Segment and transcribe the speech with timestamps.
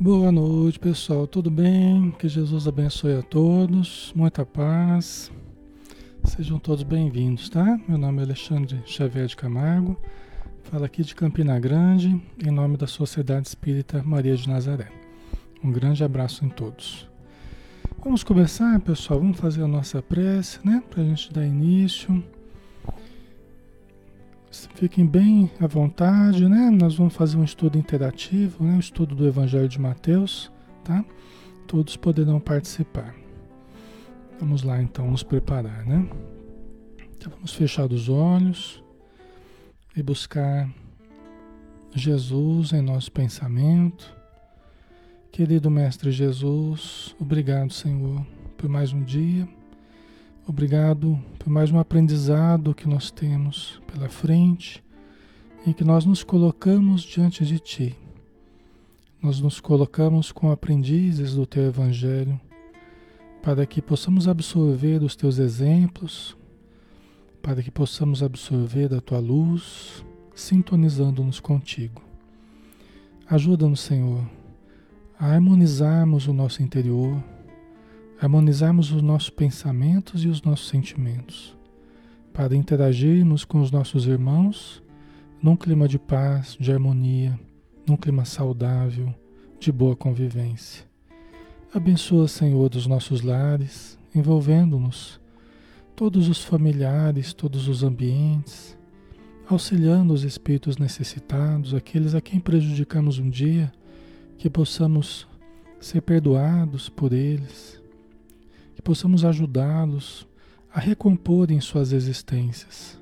[0.00, 1.26] Boa noite, pessoal.
[1.26, 2.12] Tudo bem?
[2.12, 4.12] Que Jesus abençoe a todos.
[4.14, 5.28] Muita paz.
[6.22, 7.80] Sejam todos bem-vindos, tá?
[7.88, 10.00] Meu nome é Alexandre Xavier de Camargo.
[10.62, 14.88] Falo aqui de Campina Grande, em nome da Sociedade Espírita Maria de Nazaré.
[15.64, 17.08] Um grande abraço em todos.
[18.00, 19.18] Vamos começar, pessoal.
[19.18, 20.80] Vamos fazer a nossa prece, né?
[20.88, 22.22] Para a gente dar início.
[24.50, 26.70] Fiquem bem à vontade, né?
[26.70, 28.74] Nós vamos fazer um estudo interativo, né?
[28.74, 30.50] Um estudo do Evangelho de Mateus,
[30.84, 31.04] tá?
[31.66, 33.14] Todos poderão participar.
[34.40, 36.08] Vamos lá então nos preparar, né?
[37.16, 38.82] Então vamos fechar os olhos
[39.94, 40.68] e buscar
[41.94, 44.16] Jesus em nosso pensamento.
[45.30, 48.24] Querido Mestre Jesus, obrigado, Senhor,
[48.56, 49.46] por mais um dia
[50.48, 54.82] Obrigado por mais um aprendizado que nós temos pela frente,
[55.66, 57.94] em que nós nos colocamos diante de Ti.
[59.22, 62.40] Nós nos colocamos como aprendizes do Teu Evangelho,
[63.42, 66.34] para que possamos absorver os Teus exemplos,
[67.42, 70.02] para que possamos absorver a Tua luz,
[70.34, 72.00] sintonizando-nos contigo.
[73.28, 74.24] Ajuda-nos, Senhor,
[75.20, 77.22] a harmonizarmos o nosso interior
[78.20, 81.56] harmonizarmos os nossos pensamentos e os nossos sentimentos,
[82.32, 84.82] para interagirmos com os nossos irmãos
[85.40, 87.38] num clima de paz, de harmonia,
[87.86, 89.14] num clima saudável,
[89.60, 90.84] de boa convivência.
[91.72, 95.20] Abençoa, Senhor, dos nossos lares, envolvendo-nos,
[95.94, 98.76] todos os familiares, todos os ambientes,
[99.48, 103.72] auxiliando os espíritos necessitados, aqueles a quem prejudicamos um dia,
[104.36, 105.26] que possamos
[105.80, 107.77] ser perdoados por eles
[108.88, 110.26] possamos ajudá-los
[110.72, 112.98] a recomporem suas existências,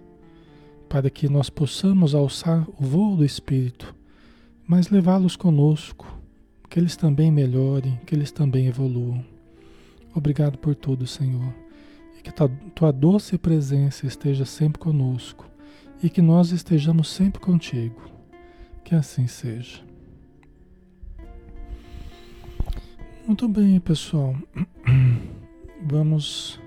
[0.89, 3.95] para que nós possamos alçar o voo do Espírito,
[4.67, 6.21] mas levá-los conosco,
[6.69, 9.25] que eles também melhorem, que eles também evoluam.
[10.13, 11.55] Obrigado por tudo, Senhor,
[12.19, 12.33] e que
[12.75, 15.49] tua, doce presença esteja sempre conosco
[16.03, 18.11] e que nós estejamos sempre contigo.
[18.83, 19.85] Que assim seja.
[23.25, 24.35] Muito bem, pessoal.
[25.83, 26.59] Vamos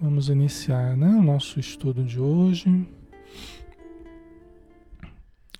[0.00, 2.88] vamos iniciar, né, o nosso estudo de hoje.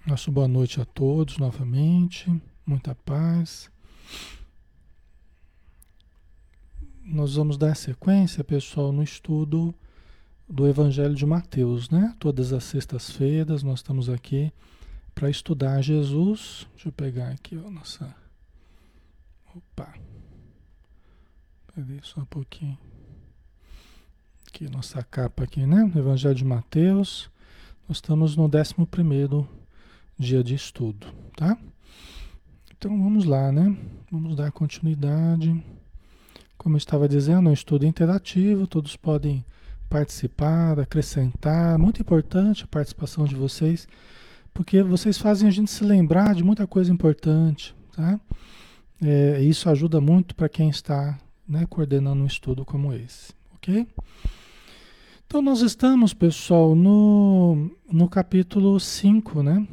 [0.06, 2.32] Nosso boa noite a todos novamente,
[2.64, 3.70] muita paz.
[7.04, 9.74] Nós vamos dar sequência, pessoal, no estudo
[10.48, 12.14] do Evangelho de Mateus, né?
[12.18, 14.52] Todas as sextas-feiras nós estamos aqui
[15.14, 16.66] para estudar Jesus.
[16.72, 18.14] Deixa eu pegar aqui, ó, nossa.
[19.54, 20.11] Opa.
[21.74, 22.76] Cadê só um pouquinho?
[24.46, 25.90] Aqui, nossa capa aqui, né?
[25.96, 27.30] Evangelho de Mateus.
[27.88, 29.48] Nós estamos no 11
[30.18, 31.56] dia de estudo, tá?
[32.76, 33.74] Então vamos lá, né?
[34.10, 35.64] Vamos dar continuidade.
[36.58, 39.42] Como eu estava dizendo, é um estudo interativo, todos podem
[39.88, 41.78] participar, acrescentar.
[41.78, 43.88] Muito importante a participação de vocês,
[44.52, 48.20] porque vocês fazem a gente se lembrar de muita coisa importante, tá?
[49.00, 51.18] É, isso ajuda muito para quem está
[51.48, 53.86] né, coordenando um estudo como esse, ok?
[55.26, 59.66] Então nós estamos, pessoal, no, no capítulo 5, né?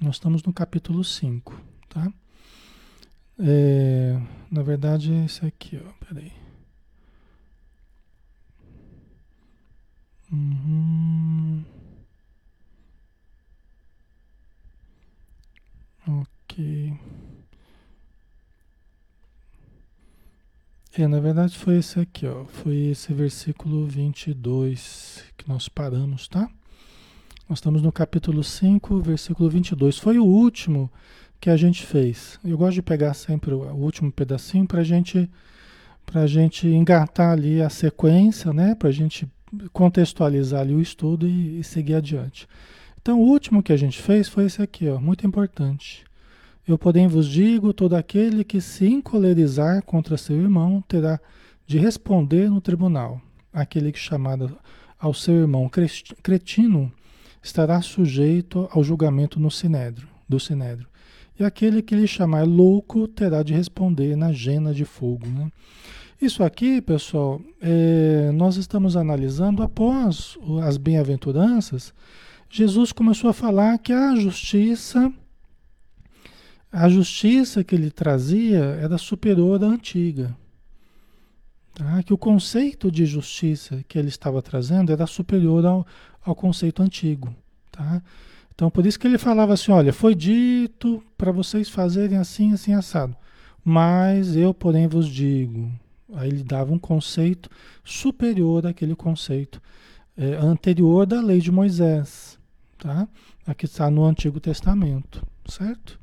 [0.00, 2.12] Nós estamos no capítulo 5, tá?
[3.38, 4.20] É,
[4.50, 6.32] na verdade é esse aqui, ó, peraí.
[10.32, 11.64] Uhum.
[16.06, 16.96] Ok.
[20.98, 22.46] É, na verdade foi esse aqui, ó.
[22.46, 26.48] Foi esse versículo 22 que nós paramos, tá?
[27.46, 29.98] Nós estamos no capítulo 5, versículo 22.
[29.98, 30.90] Foi o último
[31.38, 32.40] que a gente fez.
[32.42, 35.30] Eu gosto de pegar sempre o último pedacinho para gente,
[36.14, 38.74] a gente engatar ali a sequência, né?
[38.74, 39.28] Para a gente
[39.74, 42.48] contextualizar ali o estudo e, e seguir adiante.
[43.02, 46.05] Então, o último que a gente fez foi esse aqui, ó, muito importante.
[46.66, 51.20] Eu, porém, vos digo: todo aquele que se encolerizar contra seu irmão terá
[51.66, 53.20] de responder no tribunal.
[53.52, 54.38] Aquele que chamar
[54.98, 55.70] ao seu irmão
[56.22, 56.92] cretino
[57.42, 60.88] estará sujeito ao julgamento no sinédrio, do sinédrio.
[61.38, 65.26] E aquele que lhe chamar louco terá de responder na gena de fogo.
[65.26, 65.50] Né?
[66.20, 71.92] Isso aqui, pessoal, é, nós estamos analisando após as bem-aventuranças.
[72.48, 75.12] Jesus começou a falar que a justiça
[76.78, 80.36] a justiça que ele trazia era superior à antiga.
[81.72, 82.02] Tá?
[82.02, 85.86] Que o conceito de justiça que ele estava trazendo era superior ao,
[86.22, 87.34] ao conceito antigo.
[87.72, 88.02] Tá?
[88.54, 92.74] Então, por isso que ele falava assim: olha, foi dito para vocês fazerem assim, assim,
[92.74, 93.16] assado.
[93.64, 95.72] Mas eu, porém, vos digo.
[96.12, 97.48] Aí ele dava um conceito
[97.82, 99.62] superior àquele conceito
[100.14, 102.38] é, anterior da lei de Moisés.
[102.76, 103.08] Tá?
[103.46, 105.98] Aqui está no Antigo Testamento, certo?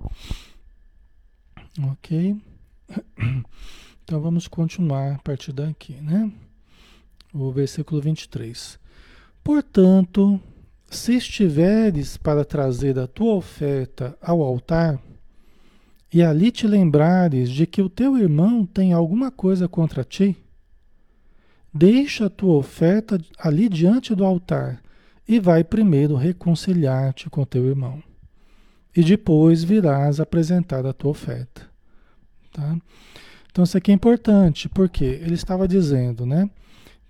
[1.81, 2.35] Ok.
[4.03, 6.29] Então vamos continuar a partir daqui, né?
[7.33, 8.77] O versículo 23.
[9.41, 10.39] Portanto,
[10.89, 15.01] se estiveres para trazer a tua oferta ao altar,
[16.13, 20.37] e ali te lembrares de que o teu irmão tem alguma coisa contra ti,
[21.73, 24.79] deixa a tua oferta ali diante do altar
[25.27, 28.03] e vai primeiro reconciliar-te com teu irmão.
[28.95, 31.67] E depois virás apresentar a tua oferta.
[32.51, 32.77] Tá?
[33.51, 36.49] Então isso aqui é importante, porque ele estava dizendo, né?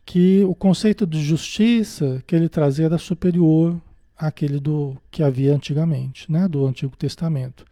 [0.05, 3.79] que o conceito de justiça que ele trazia era superior
[4.17, 7.65] àquele do que havia antigamente, né, do Antigo Testamento.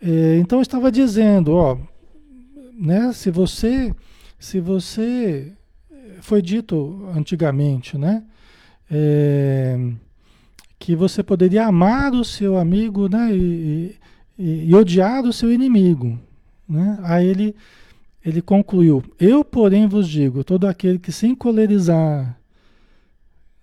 [0.00, 1.78] É, então estava dizendo, ó,
[2.74, 3.94] né, se você,
[4.38, 5.52] se você
[6.20, 8.24] foi dito antigamente, né,
[8.90, 9.78] é,
[10.80, 13.96] que você poderia amar o seu amigo, né, e,
[14.36, 16.18] e, e odiar o seu inimigo,
[16.66, 16.98] né?
[17.02, 17.54] Aí ele
[18.24, 22.38] ele concluiu: Eu, porém, vos digo: todo aquele que se encolerizar,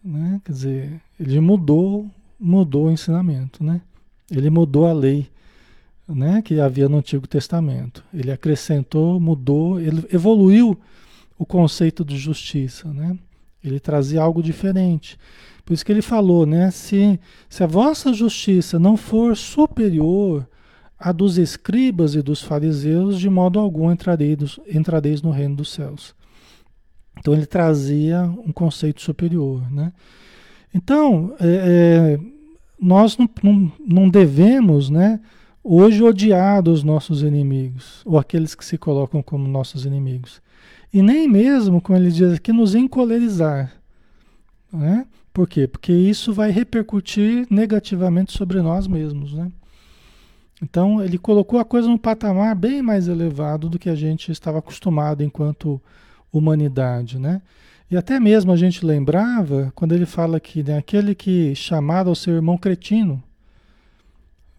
[0.04, 0.42] né?
[0.46, 2.10] quer dizer, ele mudou,
[2.40, 3.82] mudou o ensinamento, né?
[4.30, 5.28] Ele mudou a lei,
[6.08, 6.42] né?
[6.42, 8.04] Que havia no Antigo Testamento.
[8.14, 10.78] Ele acrescentou, mudou, ele evoluiu
[11.38, 13.18] o conceito de justiça, né?
[13.64, 15.18] Ele trazia algo diferente.
[15.68, 16.72] Por isso que ele falou, né?
[16.72, 17.20] Se,
[17.50, 20.48] se a vossa justiça não for superior
[20.98, 26.16] a dos escribas e dos fariseus, de modo algum entrareis, entrareis no reino dos céus.
[27.20, 29.70] Então ele trazia um conceito superior.
[29.70, 29.92] Né?
[30.74, 31.48] Então, é,
[32.18, 32.20] é,
[32.80, 35.20] nós não, não, não, devemos né,
[35.62, 40.42] hoje odiar os nossos inimigos, ou aqueles que se colocam como nossos inimigos.
[40.94, 43.74] E nem mesmo, como ele diz aqui, nos encolerizar.
[44.72, 45.06] Né?
[45.38, 45.68] Por quê?
[45.68, 49.34] Porque isso vai repercutir negativamente sobre nós mesmos.
[49.34, 49.52] Né?
[50.64, 54.58] Então ele colocou a coisa num patamar bem mais elevado do que a gente estava
[54.58, 55.80] acostumado enquanto
[56.34, 57.44] humanidade, né?
[57.88, 62.16] E até mesmo a gente lembrava quando ele fala que né, aquele que chamar ao
[62.16, 63.22] seu irmão cretino,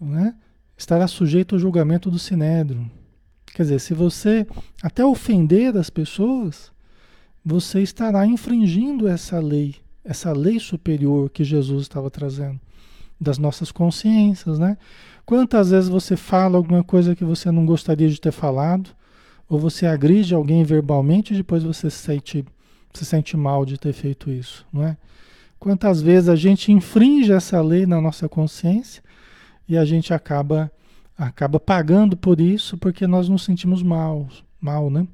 [0.01, 0.33] né,
[0.77, 2.89] estará sujeito ao julgamento do sinédrio.
[3.47, 4.47] Quer dizer, se você
[4.81, 6.71] até ofender as pessoas,
[7.45, 9.75] você estará infringindo essa lei,
[10.09, 12.59] essa lei superior que Jesus estava trazendo
[13.21, 14.79] das nossas consciências, né?
[15.27, 18.89] Quantas vezes você fala alguma coisa que você não gostaria de ter falado,
[19.47, 22.45] ou você agride alguém verbalmente e depois você se sente,
[22.95, 24.97] se sente mal de ter feito isso, não é?
[25.59, 29.03] Quantas vezes a gente infringe essa lei na nossa consciência
[29.69, 30.71] e a gente acaba
[31.19, 34.27] acaba pagando por isso porque nós nos sentimos mal,
[34.59, 35.07] mal, né?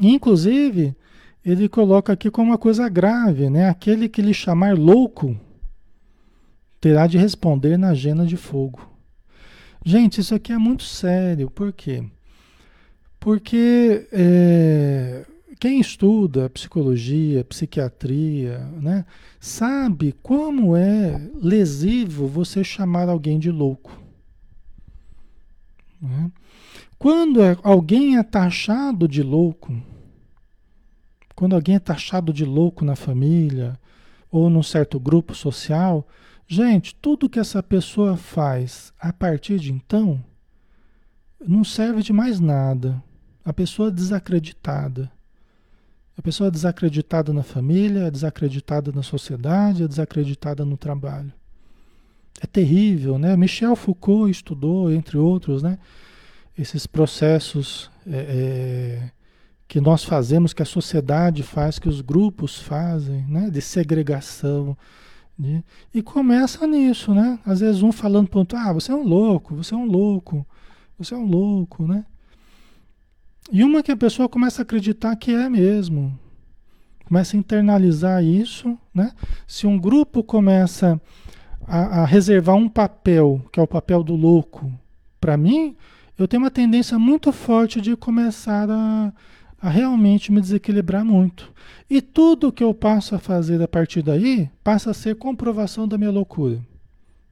[0.00, 0.96] Inclusive,
[1.44, 3.68] ele coloca aqui como uma coisa grave, né?
[3.68, 5.38] Aquele que lhe chamar louco
[6.80, 8.88] terá de responder na jena de fogo.
[9.84, 11.50] Gente, isso aqui é muito sério.
[11.50, 12.02] Por quê?
[13.20, 15.26] Porque é,
[15.58, 19.04] quem estuda psicologia, psiquiatria, né,
[19.40, 23.98] sabe como é lesivo você chamar alguém de louco.
[26.00, 26.30] Né?
[26.98, 29.74] Quando é, alguém é taxado de louco,
[31.34, 33.78] quando alguém é taxado de louco na família
[34.30, 36.06] ou num certo grupo social,
[36.46, 40.22] Gente, tudo que essa pessoa faz a partir de então
[41.46, 43.02] não serve de mais nada.
[43.44, 45.10] A pessoa desacreditada.
[46.16, 51.32] A pessoa desacreditada na família, desacreditada na sociedade, desacreditada no trabalho.
[52.40, 53.36] É terrível, né?
[53.36, 55.78] Michel Foucault estudou, entre outros, né?
[56.56, 59.10] Esses processos é, é,
[59.66, 63.50] que nós fazemos, que a sociedade faz, que os grupos fazem, né?
[63.50, 64.76] De segregação,
[65.38, 65.64] né?
[65.92, 67.38] E começa nisso, né?
[67.44, 70.46] Às vezes um falando para ah, você é um louco, você é um louco,
[70.98, 72.04] você é um louco, né?
[73.50, 76.18] E uma que a pessoa começa a acreditar que é mesmo.
[77.04, 79.12] Começa a internalizar isso, né?
[79.46, 81.00] Se um grupo começa
[81.66, 84.72] a, a reservar um papel, que é o papel do louco,
[85.20, 85.76] para mim,
[86.16, 89.12] eu tenho uma tendência muito forte de começar a,
[89.64, 91.50] a realmente me desequilibrar muito.
[91.88, 95.96] E tudo que eu passo a fazer a partir daí passa a ser comprovação da
[95.96, 96.60] minha loucura.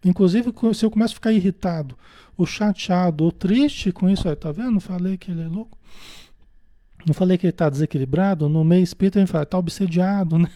[0.03, 1.95] Inclusive, se eu começo a ficar irritado,
[2.35, 4.81] ou chateado, ou triste com isso, tá vendo?
[4.81, 5.77] Falei que ele é louco?
[7.05, 8.49] Não falei que ele está desequilibrado?
[8.49, 10.49] No meio espírita a gente fala, está obsediado, né?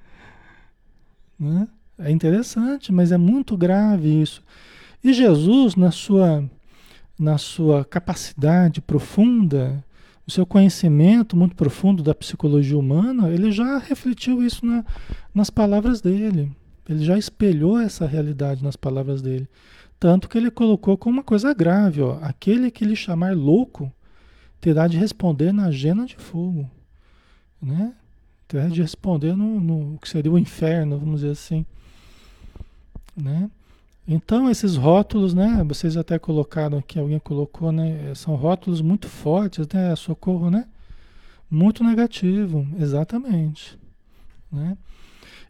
[1.40, 1.66] né?
[1.98, 4.42] É interessante, mas é muito grave isso.
[5.02, 6.44] E Jesus, na sua,
[7.18, 9.82] na sua capacidade profunda,
[10.26, 14.84] o seu conhecimento muito profundo da psicologia humana, ele já refletiu isso na,
[15.34, 16.50] nas palavras dele.
[16.88, 19.48] Ele já espelhou essa realidade nas palavras dele.
[19.98, 23.92] Tanto que ele colocou como uma coisa grave: ó, aquele que lhe chamar louco
[24.60, 26.70] terá de responder na jena de fogo.
[27.60, 27.92] Né?
[28.48, 31.64] Terá de responder no, no que seria o inferno, vamos dizer assim.
[33.16, 33.50] Né?
[34.06, 35.64] Então, esses rótulos, né?
[35.66, 38.14] Vocês até colocaram aqui, alguém colocou, né?
[38.14, 39.96] São rótulos muito fortes, né?
[39.96, 40.66] Socorro, né?
[41.50, 43.78] Muito negativo, exatamente.
[44.52, 44.76] Né?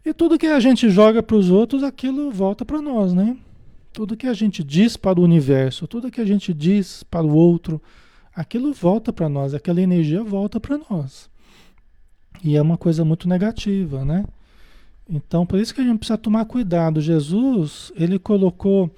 [0.05, 3.37] E tudo que a gente joga para os outros, aquilo volta para nós, né?
[3.91, 7.33] Tudo que a gente diz para o universo, tudo que a gente diz para o
[7.33, 7.81] outro,
[8.35, 11.29] aquilo volta para nós, aquela energia volta para nós.
[12.43, 14.25] E é uma coisa muito negativa, né?
[15.09, 16.99] Então, por isso que a gente precisa tomar cuidado.
[16.99, 18.89] Jesus, ele colocou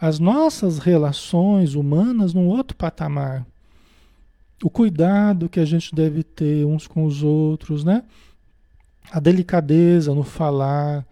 [0.00, 3.46] as nossas relações humanas num outro patamar.
[4.62, 8.02] O cuidado que a gente deve ter uns com os outros, né?
[9.10, 11.06] A delicadeza no falar,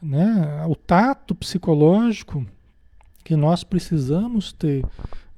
[0.00, 0.64] né?
[0.68, 2.46] O tato psicológico
[3.24, 4.84] que nós precisamos ter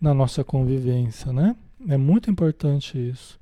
[0.01, 1.57] na nossa convivência, né?
[1.89, 3.40] É muito importante isso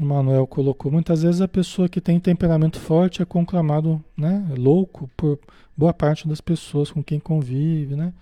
[0.00, 5.10] o Manuel colocou, muitas vezes a pessoa que tem temperamento forte é conclamado, né, louco
[5.16, 5.38] por
[5.76, 8.12] boa parte das pessoas com quem convive, né?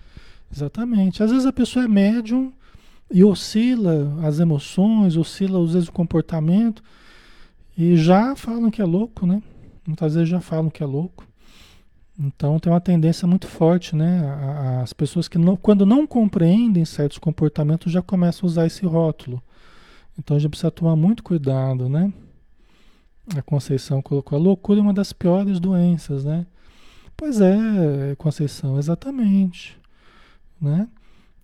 [0.53, 1.23] Exatamente.
[1.23, 2.51] Às vezes a pessoa é médium
[3.09, 6.83] e oscila as emoções, oscila às vezes o comportamento
[7.77, 9.41] e já falam que é louco, né?
[9.87, 11.25] Muitas vezes já falam que é louco.
[12.19, 14.21] Então tem uma tendência muito forte, né?
[14.83, 19.41] As pessoas que não, quando não compreendem certos comportamentos já começam a usar esse rótulo.
[20.21, 22.13] Então a gente precisa tomar muito cuidado, né?
[23.35, 26.45] A Conceição colocou a loucura é uma das piores doenças, né?
[27.17, 29.75] Pois é, Conceição, exatamente,
[30.61, 30.87] né?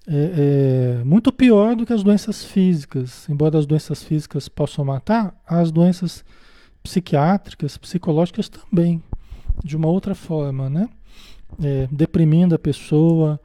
[0.08, 3.28] É, é, muito pior do que as doenças físicas.
[3.28, 6.24] Embora as doenças físicas possam matar, as doenças
[6.84, 9.02] psiquiátricas, psicológicas também,
[9.64, 10.88] de uma outra forma, né?
[11.64, 13.40] É, deprimindo a pessoa,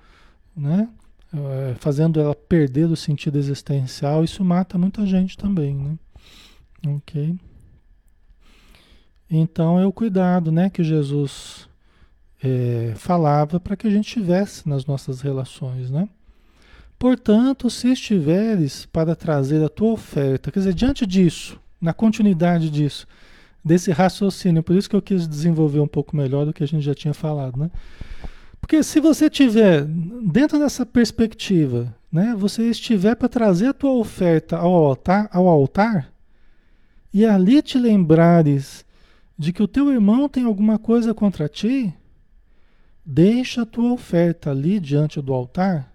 [0.55, 0.91] né?
[1.35, 5.99] É, fazendo ela perder o sentido existencial, isso mata muita gente também, né?
[6.87, 7.37] Ok?
[9.31, 11.67] Então é o cuidado, né, que Jesus
[12.43, 16.09] é, falava para que a gente tivesse nas nossas relações, né?
[16.99, 23.07] Portanto, se estiveres para trazer a tua oferta, quer dizer, diante disso, na continuidade disso,
[23.65, 26.83] desse raciocínio, por isso que eu quis desenvolver um pouco melhor do que a gente
[26.85, 27.71] já tinha falado, né?
[28.62, 34.57] Porque se você tiver dentro dessa perspectiva, né, você estiver para trazer a tua oferta
[34.57, 36.11] ao altar, ao altar,
[37.12, 38.87] e ali te lembrares
[39.37, 41.92] de que o teu irmão tem alguma coisa contra ti,
[43.04, 45.92] deixa a tua oferta ali diante do altar,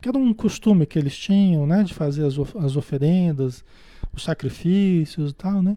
[0.00, 3.64] que era um costume que eles tinham, né, de fazer as, as oferendas,
[4.12, 5.76] os sacrifícios e tal, né?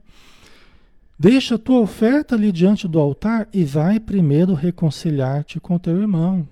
[1.20, 6.48] Deixa a tua oferta ali diante do altar e vai primeiro reconciliar-te com teu irmão.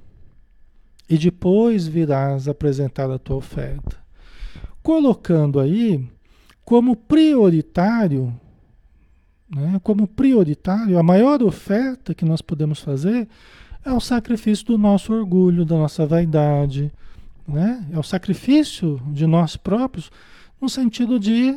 [1.07, 3.95] E depois virás apresentar a tua oferta.
[4.81, 6.03] Colocando aí
[6.63, 8.33] como prioritário,
[9.47, 13.27] né, como prioritário, a maior oferta que nós podemos fazer
[13.85, 16.91] é o sacrifício do nosso orgulho, da nossa vaidade,
[17.47, 17.85] né?
[17.93, 20.11] É o sacrifício de nós próprios
[20.59, 21.55] no sentido de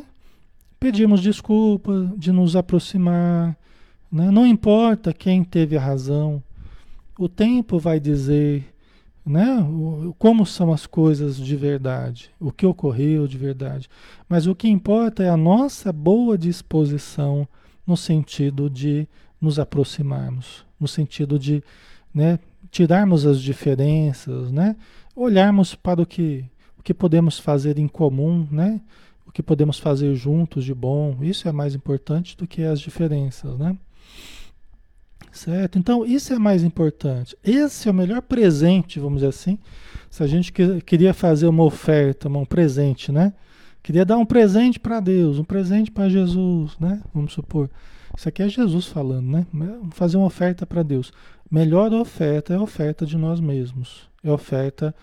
[0.79, 3.57] pedimos desculpa, de nos aproximar.
[4.11, 4.31] Né?
[4.31, 6.41] Não importa quem teve a razão,
[7.17, 8.65] o tempo vai dizer
[9.25, 9.57] né?
[10.17, 13.89] como são as coisas de verdade, o que ocorreu de verdade.
[14.27, 17.47] Mas o que importa é a nossa boa disposição
[17.85, 19.07] no sentido de
[19.39, 21.63] nos aproximarmos, no sentido de
[22.13, 22.39] né,
[22.71, 24.75] tirarmos as diferenças, né?
[25.15, 26.45] olharmos para o que,
[26.77, 28.81] o que podemos fazer em comum, né?
[29.39, 33.77] Que podemos fazer juntos de bom, isso é mais importante do que as diferenças, né?
[35.31, 35.79] Certo?
[35.79, 37.37] Então, isso é mais importante.
[37.41, 39.57] Esse é o melhor presente, vamos dizer assim.
[40.09, 43.31] Se a gente queria fazer uma oferta, um presente, né?
[43.81, 47.01] Queria dar um presente para Deus, um presente para Jesus, né?
[47.13, 47.69] Vamos supor.
[48.17, 49.45] Isso aqui é Jesus falando, né?
[49.91, 51.13] Fazer uma oferta para Deus.
[51.49, 54.09] Melhor oferta é a oferta de nós mesmos.
[54.21, 54.93] É a oferta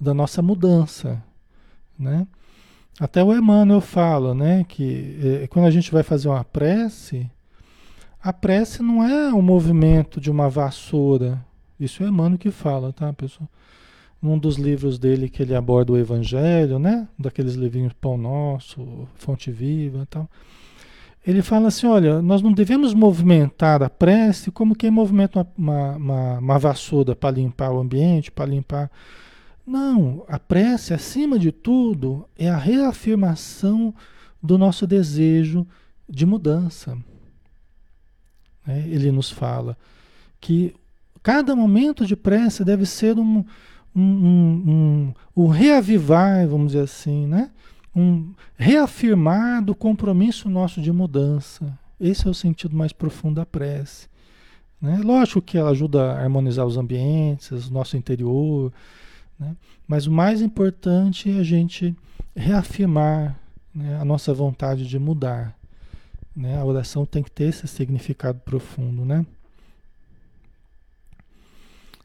[0.00, 1.22] da nossa mudança,
[1.96, 2.26] né?
[2.98, 7.28] Até o Emmanuel fala, né, que é, quando a gente vai fazer uma prece,
[8.22, 11.44] a prece não é o movimento de uma vassoura.
[11.78, 13.48] Isso é Emmanuel que fala, tá, pessoal?
[14.22, 19.50] Num dos livros dele que ele aborda o Evangelho, né, daqueles livrinhos Pão Nosso, Fonte
[19.50, 20.30] Viva e tal.
[21.26, 26.38] ele fala assim: olha, nós não devemos movimentar a prece como quem movimenta uma, uma,
[26.38, 28.90] uma vassoura para limpar o ambiente, para limpar.
[29.66, 33.94] Não, a prece, acima de tudo, é a reafirmação
[34.42, 35.66] do nosso desejo
[36.08, 36.98] de mudança.
[38.66, 39.76] É, ele nos fala
[40.40, 40.74] que
[41.22, 43.44] cada momento de prece deve ser um,
[43.94, 47.50] um, um, um, um reavivar, vamos dizer assim, né?
[47.96, 51.78] um reafirmar do compromisso nosso de mudança.
[51.98, 54.08] Esse é o sentido mais profundo da prece.
[54.80, 55.00] Né?
[55.02, 58.72] Lógico que ela ajuda a harmonizar os ambientes, o nosso interior,
[59.38, 59.56] né?
[59.86, 61.94] mas o mais importante é a gente
[62.34, 63.38] reafirmar
[63.74, 65.56] né, a nossa vontade de mudar.
[66.34, 66.58] Né?
[66.58, 69.24] A oração tem que ter esse significado profundo, né?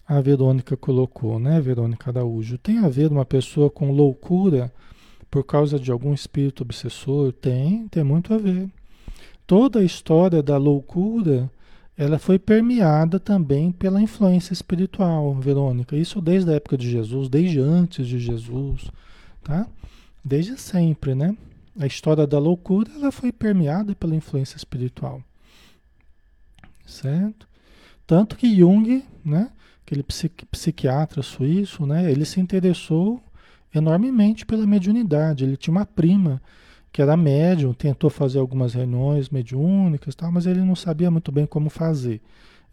[0.07, 4.73] A Verônica colocou, né, Verônica Araújo, tem a ver uma pessoa com loucura
[5.29, 7.31] por causa de algum espírito obsessor?
[7.31, 8.67] Tem, tem muito a ver.
[9.45, 11.49] Toda a história da loucura,
[11.99, 15.97] ela foi permeada também pela influência espiritual, Verônica.
[15.97, 18.89] Isso desde a época de Jesus, desde antes de Jesus,
[19.43, 19.67] tá?
[20.23, 21.35] Desde sempre, né?
[21.77, 25.21] A história da loucura, ela foi permeada pela influência espiritual.
[26.85, 27.45] Certo?
[28.07, 29.51] Tanto que Jung, né,
[29.85, 30.05] aquele
[30.49, 33.21] psiquiatra suíço, né, ele se interessou
[33.75, 35.43] enormemente pela mediunidade.
[35.43, 36.41] Ele tinha uma prima
[36.91, 41.45] que era médium, tentou fazer algumas reuniões mediúnicas, tal, mas ele não sabia muito bem
[41.45, 42.21] como fazer.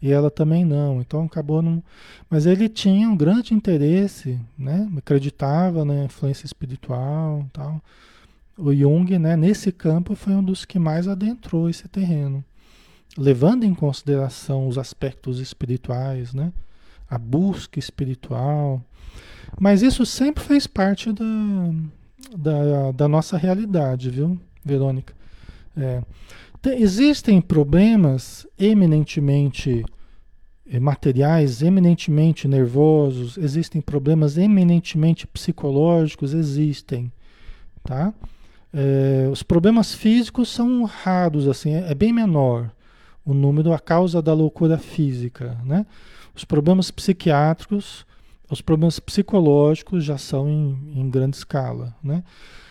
[0.01, 1.83] E ela também não, então acabou não.
[2.29, 4.87] Mas ele tinha um grande interesse, né?
[4.95, 7.81] Acreditava na influência espiritual, tal.
[8.57, 12.43] O Jung, né, nesse campo, foi um dos que mais adentrou esse terreno,
[13.15, 16.51] levando em consideração os aspectos espirituais, né?
[17.09, 18.81] A busca espiritual,
[19.59, 21.23] mas isso sempre fez parte da,
[22.37, 25.13] da, da nossa realidade, viu, Verônica?
[25.75, 26.01] É.
[26.61, 29.83] Tem, existem problemas eminentemente
[30.69, 37.11] eh, materiais, eminentemente nervosos, existem problemas eminentemente psicológicos, existem,
[37.83, 38.13] tá?
[38.73, 42.69] É, os problemas físicos são raros, assim, é, é bem menor
[43.25, 45.85] o número, a causa da loucura física, né?
[46.33, 48.05] Os problemas psiquiátricos
[48.49, 52.23] os problemas psicológicos já são em, em grande escala, né?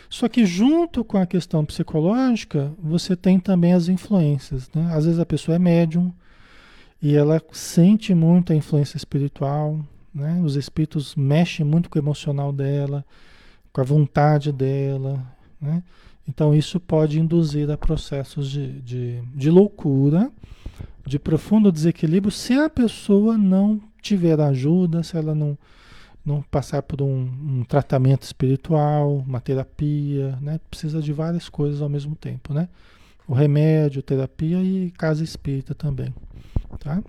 [0.09, 4.89] Só que junto com a questão psicológica, você tem também as influências, né?
[4.93, 6.13] Às vezes a pessoa é médium
[7.01, 9.79] e ela sente muito a influência espiritual,
[10.13, 10.41] né?
[10.43, 13.05] Os espíritos mexem muito com o emocional dela,
[13.71, 15.23] com a vontade dela,
[15.61, 15.83] né?
[16.27, 20.31] Então isso pode induzir a processos de, de, de loucura,
[21.05, 25.57] de profundo desequilíbrio, se a pessoa não tiver ajuda, se ela não,
[26.25, 30.59] não passar por um, um, tratamento espiritual, uma terapia, né?
[30.69, 32.69] Precisa de várias coisas ao mesmo tempo, né?
[33.27, 36.13] O remédio, terapia e casa espírita também,
[36.79, 37.03] tá?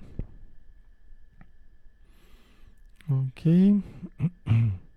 [3.08, 3.82] Ok.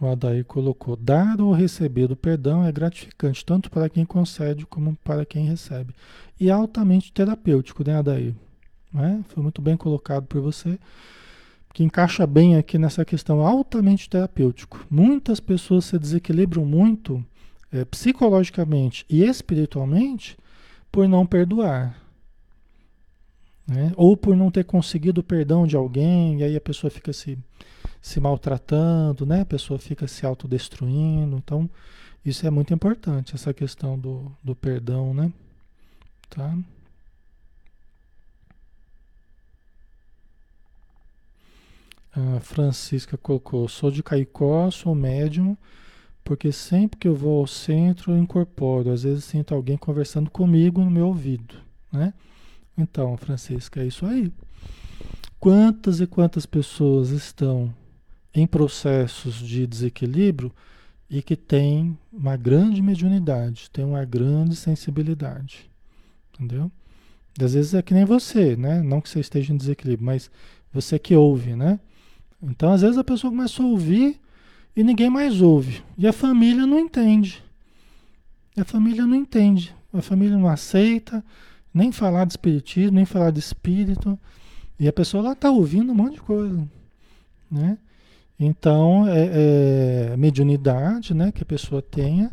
[0.00, 4.96] O Adair colocou: dar ou receber o perdão é gratificante, tanto para quem concede como
[5.04, 5.94] para quem recebe.
[6.38, 8.34] E altamente terapêutico, né, Adair?
[8.94, 9.18] É?
[9.28, 10.78] Foi muito bem colocado por você,
[11.74, 14.86] que encaixa bem aqui nessa questão altamente terapêutico.
[14.90, 17.24] Muitas pessoas se desequilibram muito
[17.70, 20.36] é, psicologicamente e espiritualmente
[20.90, 22.00] por não perdoar.
[23.66, 23.92] Né?
[23.96, 27.38] Ou por não ter conseguido o perdão de alguém, e aí a pessoa fica se
[28.00, 29.42] se maltratando, né?
[29.42, 31.36] A pessoa fica se autodestruindo.
[31.36, 31.68] Então,
[32.24, 35.32] isso é muito importante, essa questão do, do perdão, né?
[36.28, 36.56] Tá?
[42.12, 45.56] A Francisca colocou: sou de Caicó, sou médium,
[46.24, 48.90] porque sempre que eu vou ao centro eu incorporo.
[48.90, 51.56] Às vezes sinto alguém conversando comigo no meu ouvido,
[51.92, 52.12] né?
[52.76, 54.32] Então, Francisca, é isso aí.
[55.40, 57.72] Quantas e quantas pessoas estão
[58.40, 60.52] em processos de desequilíbrio
[61.10, 65.70] e que tem uma grande mediunidade, tem uma grande sensibilidade.
[66.34, 66.70] Entendeu?
[67.38, 68.82] E às vezes é que nem você, né?
[68.82, 70.30] Não que você esteja em desequilíbrio, mas
[70.72, 71.80] você que ouve, né?
[72.42, 74.20] Então, às vezes a pessoa começa a ouvir
[74.76, 75.82] e ninguém mais ouve.
[75.96, 77.42] E a família não entende.
[78.56, 79.74] A família não entende.
[79.92, 81.24] A família não aceita
[81.72, 84.18] nem falar de espiritismo, nem falar de espírito.
[84.78, 86.68] E a pessoa lá está ouvindo um monte de coisa,
[87.50, 87.78] né?
[88.38, 92.30] Então, é, é mediunidade né, que a pessoa tenha,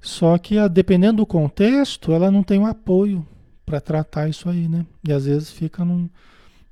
[0.00, 3.26] só que a, dependendo do contexto, ela não tem um apoio
[3.64, 4.84] para tratar isso aí, né?
[5.06, 6.08] E às vezes fica num,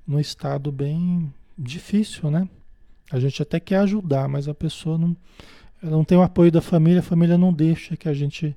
[0.06, 2.48] num estado bem difícil, né?
[3.10, 5.16] A gente até quer ajudar, mas a pessoa não,
[5.82, 8.56] não tem o apoio da família, a família não deixa que a gente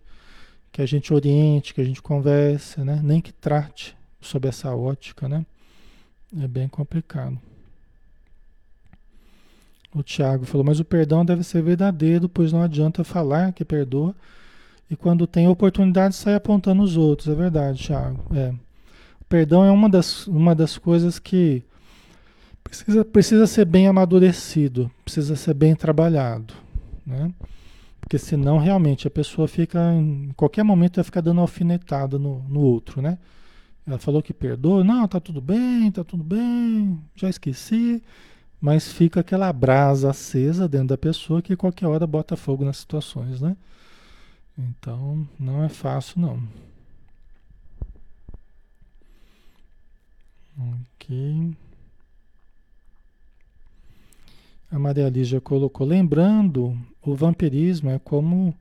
[0.71, 3.02] que a gente oriente, que a gente converse, né?
[3.04, 5.45] Nem que trate sob essa ótica, né?
[6.41, 7.38] É bem complicado.
[9.93, 14.15] O Tiago falou, mas o perdão deve ser verdadeiro, pois não adianta falar que perdoa
[14.91, 17.30] e quando tem oportunidade sai apontando os outros.
[17.30, 18.19] É verdade, Tiago.
[18.36, 18.49] É.
[19.21, 21.63] O perdão é uma das, uma das coisas que
[22.62, 26.54] precisa, precisa ser bem amadurecido, precisa ser bem trabalhado,
[27.06, 27.34] né?
[28.01, 32.60] Porque senão realmente a pessoa fica, em qualquer momento vai ficar dando alfinetada no, no
[32.60, 33.17] outro, né?
[33.88, 38.04] Ela falou que perdoa, não, tá tudo bem, tá tudo bem, já esqueci,
[38.62, 43.41] mas fica aquela brasa acesa dentro da pessoa que qualquer hora bota fogo nas situações,
[43.41, 43.58] né?
[44.56, 46.43] Então, não é fácil não.
[50.93, 51.56] Ok.
[54.69, 58.56] A Maria Lígia colocou, lembrando, o vampirismo é como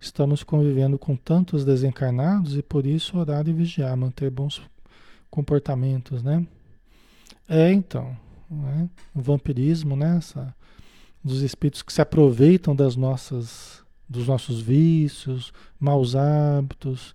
[0.00, 4.62] estamos convivendo com tantos desencarnados e por isso orar e vigiar, manter bons
[5.28, 6.46] comportamentos, né?
[7.48, 8.16] É, então,
[8.50, 8.88] né?
[9.14, 10.16] o vampirismo, né?
[10.18, 10.54] Essa,
[11.22, 17.14] dos espíritos que se aproveitam das nossas, dos nossos vícios, maus hábitos,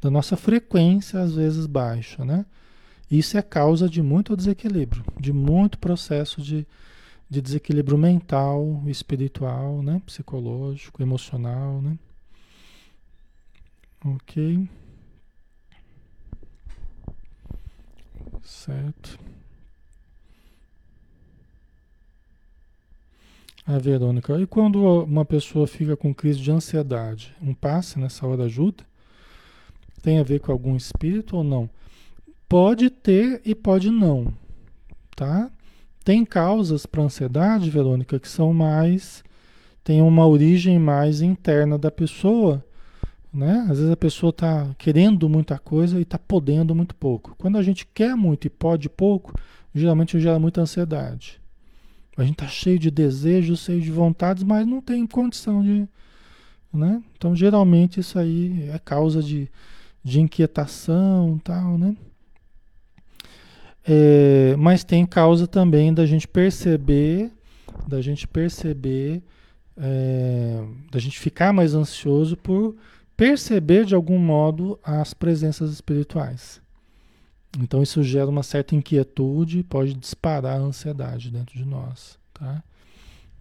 [0.00, 2.44] da nossa frequência às vezes baixa, né?
[3.10, 6.66] Isso é causa de muito desequilíbrio, de muito processo de,
[7.28, 10.02] de desequilíbrio mental, espiritual, né?
[10.04, 11.98] psicológico, emocional, né?
[14.04, 14.68] Ok.
[18.42, 19.18] Certo.
[23.66, 28.44] A Verônica, e quando uma pessoa fica com crise de ansiedade, um passe nessa hora
[28.44, 28.84] ajuda?
[30.02, 31.68] Tem a ver com algum espírito ou não?
[32.46, 34.34] Pode ter e pode não,
[35.16, 35.50] tá?
[36.04, 39.24] Tem causas para ansiedade, Verônica, que são mais
[39.82, 42.64] tem uma origem mais interna da pessoa
[43.34, 43.66] né?
[43.68, 47.34] Às vezes a pessoa está querendo muita coisa e está podendo muito pouco.
[47.36, 49.34] Quando a gente quer muito e pode pouco,
[49.74, 51.40] geralmente gera muita ansiedade.
[52.16, 55.88] A gente está cheio de desejos, cheio de vontades, mas não tem condição de.
[56.72, 57.02] Né?
[57.16, 59.48] Então, geralmente, isso aí é causa de,
[60.02, 61.96] de inquietação tal, né?
[63.86, 67.30] É, mas tem causa também da gente perceber,
[67.86, 69.22] da gente perceber,
[69.76, 72.74] é, da gente ficar mais ansioso por
[73.16, 76.63] perceber de algum modo as presenças espirituais.
[77.58, 82.62] Então isso gera uma certa inquietude e pode disparar a ansiedade dentro de nós, tá?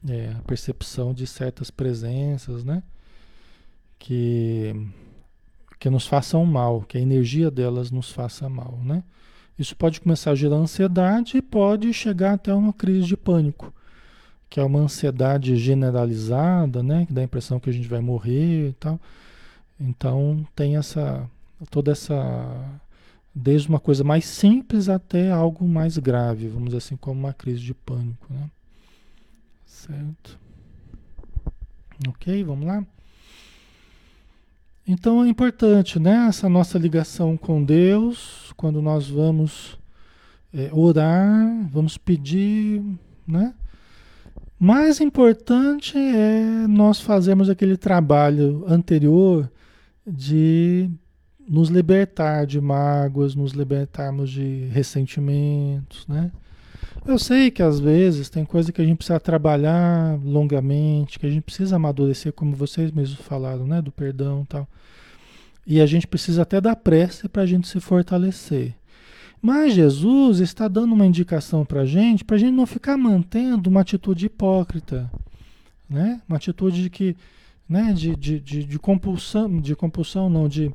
[0.07, 2.83] É, a percepção de certas presenças, né?
[3.97, 4.73] Que,
[5.79, 9.03] que nos façam mal, que a energia delas nos faça mal, né?
[9.57, 13.73] Isso pode começar a gerar ansiedade e pode chegar até uma crise de pânico,
[14.49, 17.05] que é uma ansiedade generalizada, né?
[17.05, 18.99] Que dá a impressão que a gente vai morrer e tal.
[19.79, 21.27] Então tem essa
[21.69, 22.15] toda essa
[23.33, 27.61] desde uma coisa mais simples até algo mais grave, vamos dizer assim, como uma crise
[27.61, 28.49] de pânico, né?
[29.65, 30.39] Certo?
[32.07, 32.85] Ok, vamos lá?
[34.85, 36.27] Então é importante, né?
[36.27, 39.79] Essa nossa ligação com Deus, quando nós vamos
[40.53, 42.83] é, orar, vamos pedir,
[43.25, 43.53] né?
[44.59, 49.49] Mais importante é nós fazermos aquele trabalho anterior
[50.05, 50.89] de
[51.47, 56.31] nos libertar de mágoas, nos libertarmos de ressentimentos, né?
[57.05, 61.29] Eu sei que às vezes tem coisa que a gente precisa trabalhar longamente, que a
[61.29, 63.81] gente precisa amadurecer, como vocês mesmos falaram, né?
[63.81, 64.67] Do perdão e tal.
[65.65, 68.75] E a gente precisa até da prece para a gente se fortalecer.
[69.41, 73.69] Mas Jesus está dando uma indicação para a gente, para a gente não ficar mantendo
[73.69, 75.11] uma atitude hipócrita,
[75.89, 76.21] né?
[76.27, 77.17] Uma atitude de que
[77.67, 80.71] né, de, de, de, de, compulsão, de compulsão não, de,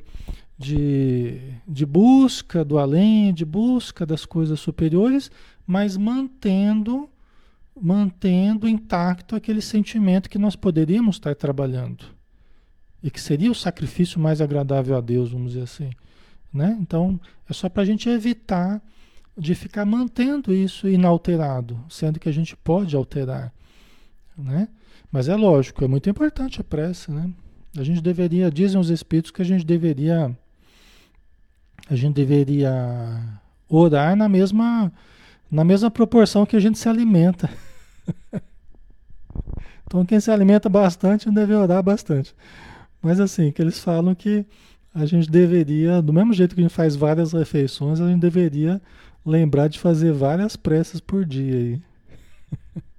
[0.59, 5.31] de, de busca do além, de busca das coisas superiores,
[5.65, 7.09] mas mantendo,
[7.81, 12.03] mantendo intacto aquele sentimento que nós poderíamos estar trabalhando
[13.01, 15.91] e que seria o sacrifício mais agradável a Deus, vamos dizer assim.
[16.53, 16.77] Né?
[16.81, 17.17] Então,
[17.49, 18.81] é só para a gente evitar
[19.37, 23.53] de ficar mantendo isso inalterado, sendo que a gente pode alterar.
[24.37, 24.67] Né?
[25.09, 27.31] Mas é lógico, é muito importante a prece, né?
[27.77, 30.35] A gente deveria, dizem os espíritos que a gente deveria
[31.89, 32.71] a gente deveria
[33.67, 34.91] orar na mesma
[35.49, 37.49] na mesma proporção que a gente se alimenta.
[39.85, 42.35] então quem se alimenta bastante deve orar bastante.
[43.01, 44.45] Mas assim, que eles falam que
[44.93, 48.79] a gente deveria, do mesmo jeito que a gente faz várias refeições, a gente deveria
[49.25, 51.81] lembrar de fazer várias preces por dia aí.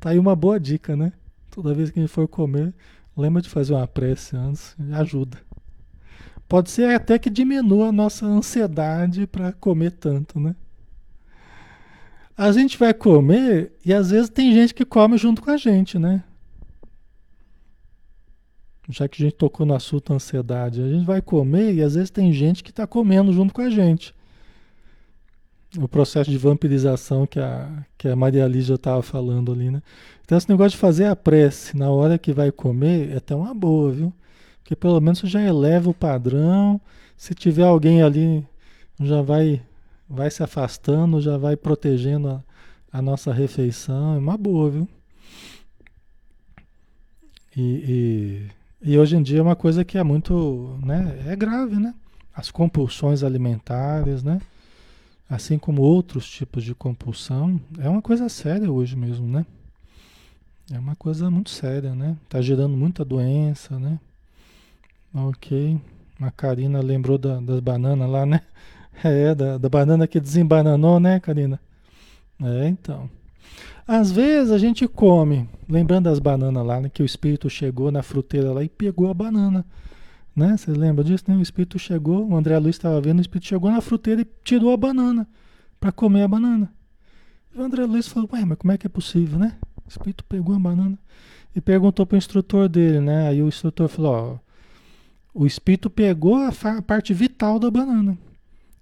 [0.00, 1.12] Tá aí uma boa dica, né?
[1.50, 2.72] Toda vez que a gente for comer,
[3.16, 5.38] lembra de fazer uma prece antes, ajuda.
[6.48, 10.56] Pode ser até que diminua a nossa ansiedade para comer tanto, né?
[12.34, 15.98] A gente vai comer e às vezes tem gente que come junto com a gente,
[15.98, 16.24] né?
[18.88, 22.10] Já que a gente tocou no assunto ansiedade, a gente vai comer e às vezes
[22.10, 24.14] tem gente que está comendo junto com a gente.
[25.78, 29.82] O processo de vampirização que a, que a Maria Lígia estava falando ali, né?
[30.24, 33.52] Então esse negócio de fazer a prece na hora que vai comer é até uma
[33.52, 34.14] boa, viu?
[34.68, 36.78] Porque pelo menos já eleva o padrão.
[37.16, 38.46] Se tiver alguém ali,
[39.00, 39.62] já vai,
[40.06, 42.44] vai se afastando, já vai protegendo a,
[42.92, 44.16] a nossa refeição.
[44.16, 44.88] É uma boa, viu?
[47.56, 48.50] E,
[48.82, 51.18] e, e, hoje em dia é uma coisa que é muito, né?
[51.26, 51.94] É grave, né?
[52.34, 54.38] As compulsões alimentares, né?
[55.30, 59.46] Assim como outros tipos de compulsão, é uma coisa séria hoje mesmo, né?
[60.70, 62.18] É uma coisa muito séria, né?
[62.28, 63.98] Tá gerando muita doença, né?
[65.26, 65.80] Ok.
[66.20, 68.42] A Karina lembrou da, das bananas lá, né?
[69.04, 71.60] É, da, da banana que desembananou, né, Karina?
[72.42, 73.08] É, então.
[73.86, 78.02] Às vezes a gente come, lembrando das bananas lá, né, que o espírito chegou na
[78.02, 79.64] fruteira lá e pegou a banana.
[80.34, 80.56] Né?
[80.56, 81.22] Vocês lembram disso?
[81.28, 81.36] Né?
[81.36, 84.72] O espírito chegou, o André Luiz estava vendo, o espírito chegou na fruteira e tirou
[84.72, 85.28] a banana
[85.78, 86.68] para comer a banana.
[87.54, 89.56] E o André Luiz falou: Ué, mas como é que é possível, né?
[89.86, 90.98] O espírito pegou a banana
[91.54, 93.28] e perguntou para o instrutor dele, né?
[93.28, 94.47] Aí o instrutor falou: Ó
[95.38, 96.50] o espírito pegou a,
[96.82, 98.18] parte vital da banana.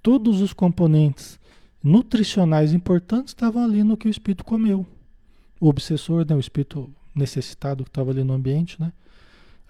[0.03, 1.39] Todos os componentes
[1.85, 4.87] nutricionais importantes estavam ali no que o espírito comeu.
[5.61, 8.91] O obsessor, né, o espírito necessitado que estava ali no ambiente, né?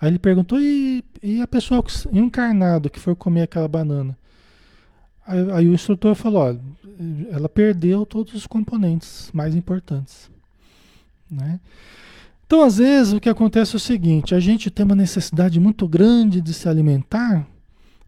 [0.00, 4.16] Aí ele perguntou, e, e a pessoa encarnada que for comer aquela banana?
[5.26, 6.54] Aí, aí, o instrutor falou, ó,
[7.32, 10.30] ela perdeu todos os componentes mais importantes,
[11.28, 11.58] né?
[12.46, 15.86] Então, às vezes, o que acontece é o seguinte: a gente tem uma necessidade muito
[15.88, 17.46] grande de se alimentar,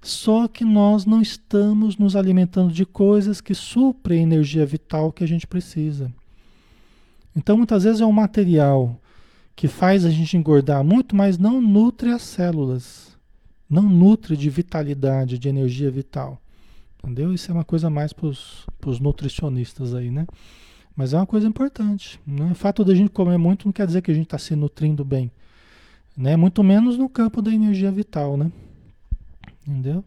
[0.01, 5.25] só que nós não estamos nos alimentando de coisas que suprem a energia vital que
[5.25, 6.13] a gente precisa.
[7.35, 9.01] Então, muitas vezes é um material
[9.57, 13.17] que faz a gente engordar muito, mas não nutre as células,
[13.69, 16.41] não nutre de vitalidade, de energia vital.
[17.03, 17.35] Entendeu?
[17.35, 20.27] Isso é uma coisa mais para os nutricionistas aí, né?
[20.99, 22.19] Mas é uma coisa importante.
[22.27, 22.51] Né?
[22.51, 24.57] O fato de a gente comer muito não quer dizer que a gente está se
[24.57, 25.31] nutrindo bem.
[26.17, 26.37] Né?
[26.37, 28.51] Muito menos no campo da energia vital, né?
[29.65, 30.05] Entendeu?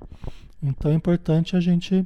[0.61, 2.05] Então é importante a gente,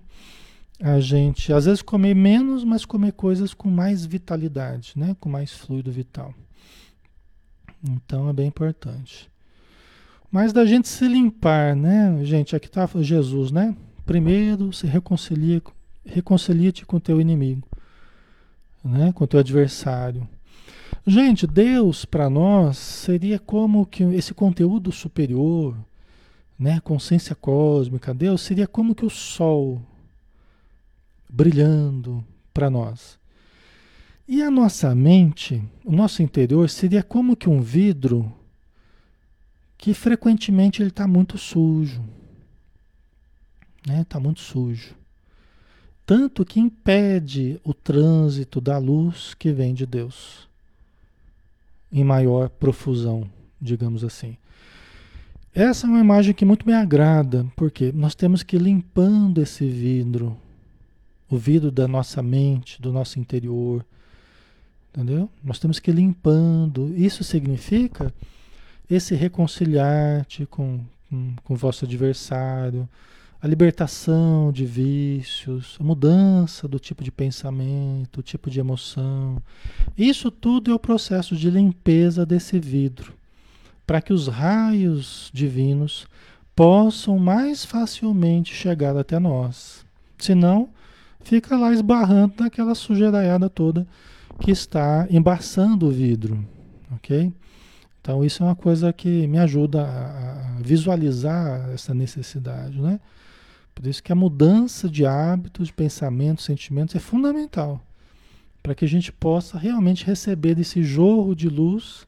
[0.80, 5.16] a gente, às vezes comer menos, mas comer coisas com mais vitalidade, né?
[5.20, 6.32] Com mais fluido vital.
[7.84, 9.32] Então é bem importante.
[10.32, 12.24] Mas da gente se limpar, né?
[12.24, 13.76] Gente, aqui está Jesus, né?
[14.06, 15.60] Primeiro se reconcilia,
[16.06, 17.68] reconcilia-te com teu inimigo
[18.86, 20.28] né, com o teu adversário.
[21.06, 25.76] Gente, Deus para nós seria como que esse conteúdo superior,
[26.58, 29.82] né, consciência cósmica, Deus seria como que o sol
[31.28, 33.20] brilhando para nós.
[34.28, 38.32] E a nossa mente, o nosso interior seria como que um vidro
[39.78, 42.04] que frequentemente ele está muito sujo,
[43.86, 44.02] né?
[44.02, 44.96] Está muito sujo
[46.06, 50.48] tanto que impede o trânsito da luz que vem de Deus
[51.92, 54.38] em maior profusão, digamos assim.
[55.54, 59.66] Essa é uma imagem que muito me agrada, porque nós temos que ir limpando esse
[59.66, 60.38] vidro,
[61.30, 63.86] o vidro da nossa mente, do nosso interior,
[64.94, 65.30] entendeu?
[65.42, 66.94] Nós temos que ir limpando.
[66.98, 68.14] Isso significa
[68.90, 72.88] esse reconciliar-te com, com, com o vosso adversário,
[73.46, 79.38] a libertação de vícios, a mudança do tipo de pensamento, o tipo de emoção.
[79.96, 83.14] Isso tudo é o processo de limpeza desse vidro,
[83.86, 86.08] para que os raios divinos
[86.56, 89.86] possam mais facilmente chegar até nós.
[90.18, 90.70] Senão,
[91.22, 93.86] fica lá esbarrando naquela sujeiraiada toda
[94.40, 96.44] que está embaçando o vidro,
[96.94, 97.32] ok?
[98.02, 103.00] Então isso é uma coisa que me ajuda a visualizar essa necessidade, né?
[103.76, 107.82] Por isso que a mudança de hábitos, de pensamentos, sentimentos é fundamental
[108.64, 112.08] para que a gente possa realmente receber esse jorro de luz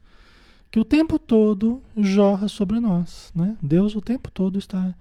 [0.72, 3.56] que o tempo todo jorra sobre nós, né?
[3.62, 4.92] Deus o tempo todo está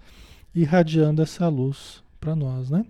[0.53, 2.85] irradiando essa luz para nós, né?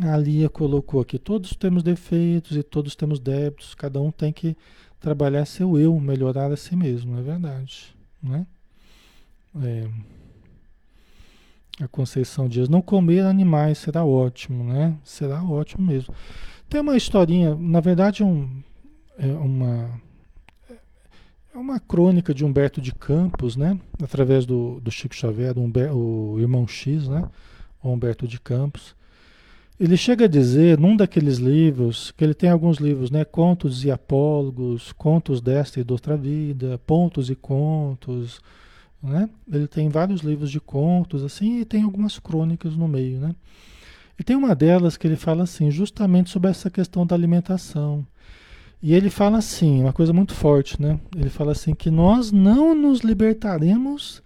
[0.00, 4.56] A Lia colocou aqui, todos temos defeitos e todos temos débitos, cada um tem que
[5.00, 8.46] trabalhar seu eu, melhorar a si mesmo, é verdade, né?
[9.60, 10.17] É.
[11.80, 14.96] A Conceição diz: não comer animais será ótimo, né?
[15.04, 16.14] Será ótimo mesmo.
[16.68, 18.62] Tem uma historinha, na verdade, um,
[19.18, 20.00] é uma,
[21.54, 23.78] uma crônica de Humberto de Campos, né?
[24.02, 27.28] Através do, do Chico Xavier, do Humber, o irmão X, né?
[27.82, 28.94] O Humberto de Campos.
[29.78, 33.24] Ele chega a dizer, num daqueles livros, que ele tem alguns livros, né?
[33.24, 38.40] Contos e Apólogos, Contos desta e de outra vida, Pontos e Contos,
[39.02, 39.28] né?
[39.50, 43.34] Ele tem vários livros de contos, assim, e tem algumas crônicas no meio, né?
[44.18, 48.04] E tem uma delas que ele fala assim, justamente sobre essa questão da alimentação.
[48.82, 50.98] E ele fala assim, uma coisa muito forte, né?
[51.14, 54.22] Ele fala assim que nós não nos libertaremos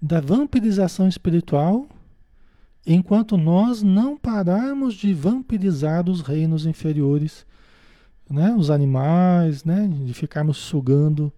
[0.00, 1.88] da vampirização espiritual
[2.86, 7.44] enquanto nós não pararmos de vampirizar os reinos inferiores,
[8.30, 8.54] né?
[8.56, 9.88] Os animais, né?
[10.04, 11.32] De ficarmos sugando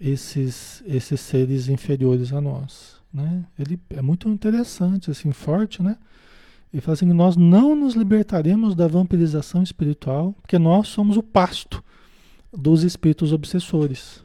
[0.00, 3.44] esses esses seres inferiores a nós, né?
[3.58, 5.96] Ele é muito interessante, assim, forte, né?
[6.72, 11.82] E fala assim: nós não nos libertaremos da vampirização espiritual, porque nós somos o pasto
[12.52, 14.24] dos espíritos obsessores.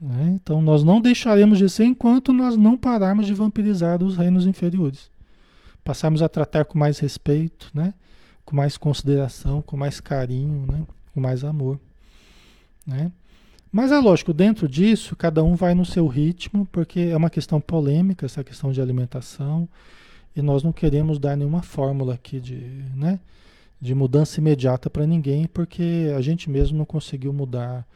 [0.00, 0.32] Né?
[0.34, 5.08] Então, nós não deixaremos de ser enquanto nós não pararmos de vampirizar os reinos inferiores.
[5.84, 7.94] Passarmos a tratar com mais respeito, né?
[8.44, 10.84] com mais consideração, com mais carinho, né?
[11.14, 11.78] com mais amor.
[12.84, 13.12] Né?
[13.72, 17.58] Mas é lógico, dentro disso, cada um vai no seu ritmo, porque é uma questão
[17.58, 19.66] polêmica essa questão de alimentação.
[20.36, 22.56] E nós não queremos dar nenhuma fórmula aqui de,
[22.94, 23.18] né,
[23.80, 27.86] de mudança imediata para ninguém, porque a gente mesmo não conseguiu mudar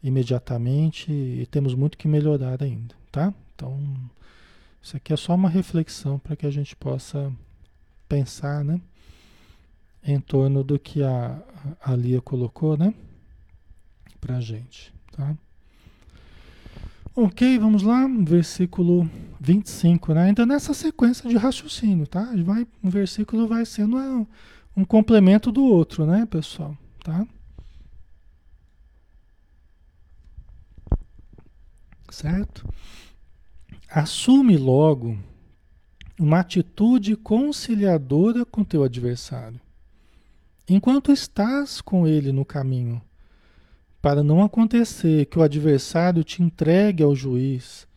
[0.00, 3.34] imediatamente e temos muito que melhorar ainda, tá?
[3.56, 3.76] Então,
[4.80, 7.32] isso aqui é só uma reflexão para que a gente possa
[8.08, 8.80] pensar, né,
[10.06, 11.42] em torno do que a,
[11.82, 12.94] a Lia colocou, né,
[14.20, 15.36] para a gente, tá?
[17.16, 20.24] Ok, vamos lá, versículo 25, né?
[20.24, 22.28] Ainda nessa sequência de raciocínio, tá?
[22.44, 24.26] Vai, um versículo vai sendo um,
[24.76, 26.76] um complemento do outro, né, pessoal?
[27.04, 27.24] Tá?
[32.10, 32.68] Certo?
[33.88, 35.16] Assume logo
[36.18, 39.60] uma atitude conciliadora com teu adversário,
[40.68, 43.00] enquanto estás com ele no caminho
[44.04, 47.88] para não acontecer que o adversário te entregue ao juiz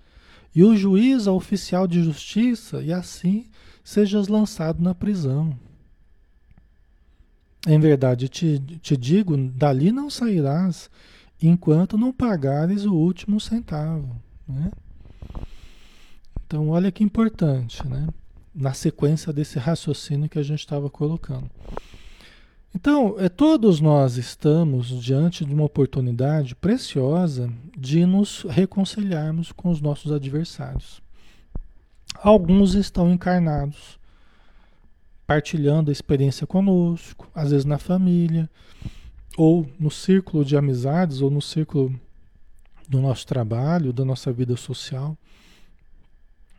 [0.55, 3.45] e o juiz ao oficial de justiça e assim
[3.83, 5.53] sejas lançado na prisão.
[7.67, 10.89] Em verdade te, te digo, dali não sairás
[11.43, 14.15] enquanto não pagares o último centavo.
[14.47, 14.71] Né?
[16.45, 18.07] Então, olha que importante, né?
[18.55, 21.51] na sequência desse raciocínio que a gente estava colocando.
[22.75, 29.81] Então, é, todos nós estamos diante de uma oportunidade preciosa de nos reconciliarmos com os
[29.81, 31.01] nossos adversários.
[32.15, 33.99] Alguns estão encarnados,
[35.25, 38.49] partilhando a experiência conosco, às vezes na família,
[39.37, 41.99] ou no círculo de amizades, ou no círculo
[42.87, 45.17] do nosso trabalho, da nossa vida social.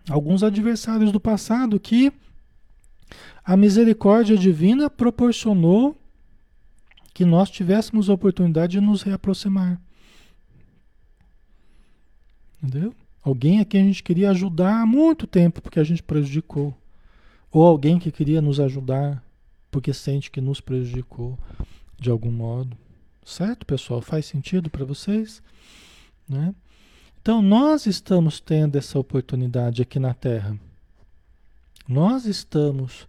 [0.08, 2.12] Alguns adversários do passado que
[3.44, 5.96] a misericórdia divina proporcionou
[7.14, 9.80] que nós tivéssemos a oportunidade de nos reaproximar.
[12.62, 12.94] Entendeu?
[13.22, 16.76] Alguém a quem a gente queria ajudar há muito tempo porque a gente prejudicou.
[17.50, 19.22] Ou alguém que queria nos ajudar
[19.70, 21.38] porque sente que nos prejudicou
[21.98, 22.76] de algum modo.
[23.24, 24.00] Certo, pessoal?
[24.00, 25.42] Faz sentido para vocês?
[26.28, 26.54] Né?
[27.20, 30.58] Então, nós estamos tendo essa oportunidade aqui na Terra.
[31.88, 33.08] Nós estamos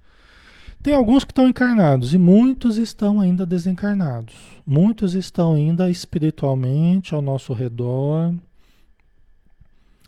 [0.81, 4.33] tem alguns que estão encarnados e muitos estão ainda desencarnados.
[4.65, 8.33] Muitos estão ainda espiritualmente ao nosso redor.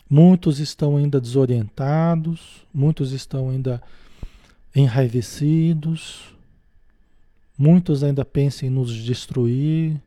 [0.09, 3.81] Muitos estão ainda desorientados, muitos estão ainda
[4.73, 6.33] enraivecidos.
[7.57, 10.01] Muitos ainda pensam em nos destruir,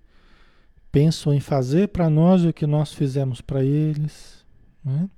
[0.90, 4.44] pensam em fazer para nós o que nós fizemos para eles.
[4.82, 5.08] Né?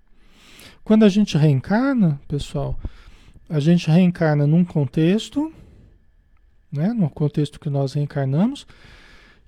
[0.82, 2.78] Quando a gente reencarna, pessoal,
[3.48, 5.52] a gente reencarna num contexto,
[6.72, 8.66] né, no contexto que nós reencarnamos,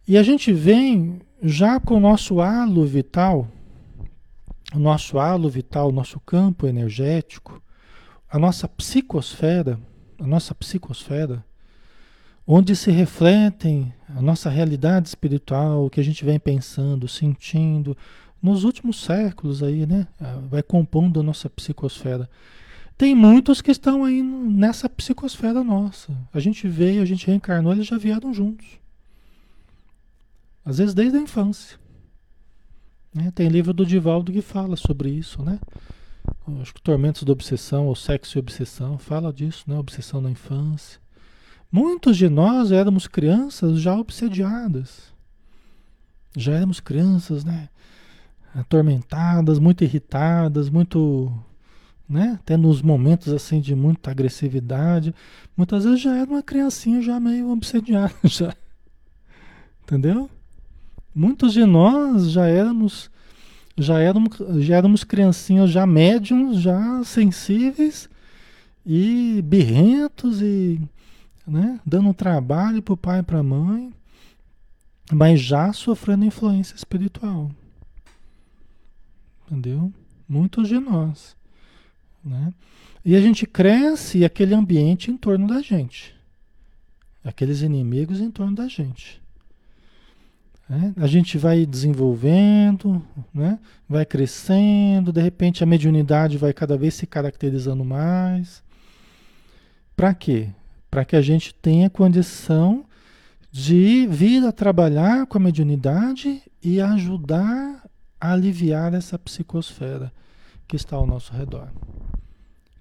[0.06, 3.48] e a gente vem já com o nosso halo vital,
[4.74, 7.62] o nosso halo vital, o nosso campo energético,
[8.30, 9.78] a nossa psicosfera,
[10.18, 11.44] a nossa psicosfera,
[12.46, 17.96] onde se refletem a nossa realidade espiritual, o que a gente vem pensando, sentindo,
[18.42, 20.06] nos últimos séculos aí, né?
[20.48, 22.28] Vai compondo a nossa psicosfera.
[22.98, 26.12] Tem muitos que estão aí nessa psicosfera nossa.
[26.34, 28.66] A gente veio, a gente reencarnou, eles já vieram juntos.
[30.64, 31.78] Às vezes desde a infância.
[33.14, 33.30] Né?
[33.30, 35.60] Tem livro do Divaldo que fala sobre isso, né?
[36.60, 39.78] Acho que Tormentos da Obsessão, ou Sexo e Obsessão, fala disso, né?
[39.78, 41.00] Obsessão na infância.
[41.70, 45.14] Muitos de nós éramos crianças já obsediadas.
[46.36, 47.68] Já éramos crianças, né?
[48.54, 51.32] Atormentadas, muito irritadas, muito,
[52.08, 52.38] né?
[52.44, 55.14] Tendo uns momentos assim de muita agressividade.
[55.56, 58.54] Muitas vezes já era uma criancinha já meio obsediada, já.
[59.82, 60.30] Entendeu?
[61.14, 63.10] Muitos de nós já éramos
[63.78, 68.08] já éramos, já éramos criancinhas já médiums, já sensíveis
[68.84, 70.80] e birrentos e
[71.46, 73.92] né, dando trabalho para o pai e para a mãe,
[75.12, 77.50] mas já sofrendo influência espiritual.
[79.46, 79.92] Entendeu?
[80.28, 81.36] Muitos de nós.
[82.28, 82.52] Né?
[83.04, 86.14] E a gente cresce aquele ambiente em torno da gente.
[87.24, 89.20] Aqueles inimigos em torno da gente.
[90.68, 90.92] Né?
[90.98, 93.02] A gente vai desenvolvendo,
[93.32, 93.58] né?
[93.88, 98.62] vai crescendo, de repente a mediunidade vai cada vez se caracterizando mais.
[99.96, 100.50] Para quê?
[100.90, 102.84] Para que a gente tenha condição
[103.50, 107.88] de vir a trabalhar com a mediunidade e ajudar
[108.20, 110.12] a aliviar essa psicosfera
[110.66, 111.68] que está ao nosso redor.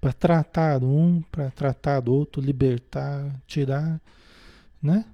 [0.00, 4.00] Para tratar um, para tratar outro, libertar, tirar,
[4.82, 5.04] né?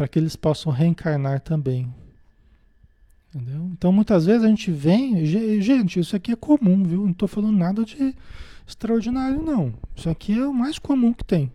[0.00, 1.86] para que eles possam reencarnar também.
[3.28, 3.68] Entendeu?
[3.72, 7.02] Então muitas vezes a gente vem, gente, isso aqui é comum, viu?
[7.02, 8.16] Não estou falando nada de
[8.66, 9.74] extraordinário, não.
[9.94, 11.52] Isso aqui é o mais comum que tem.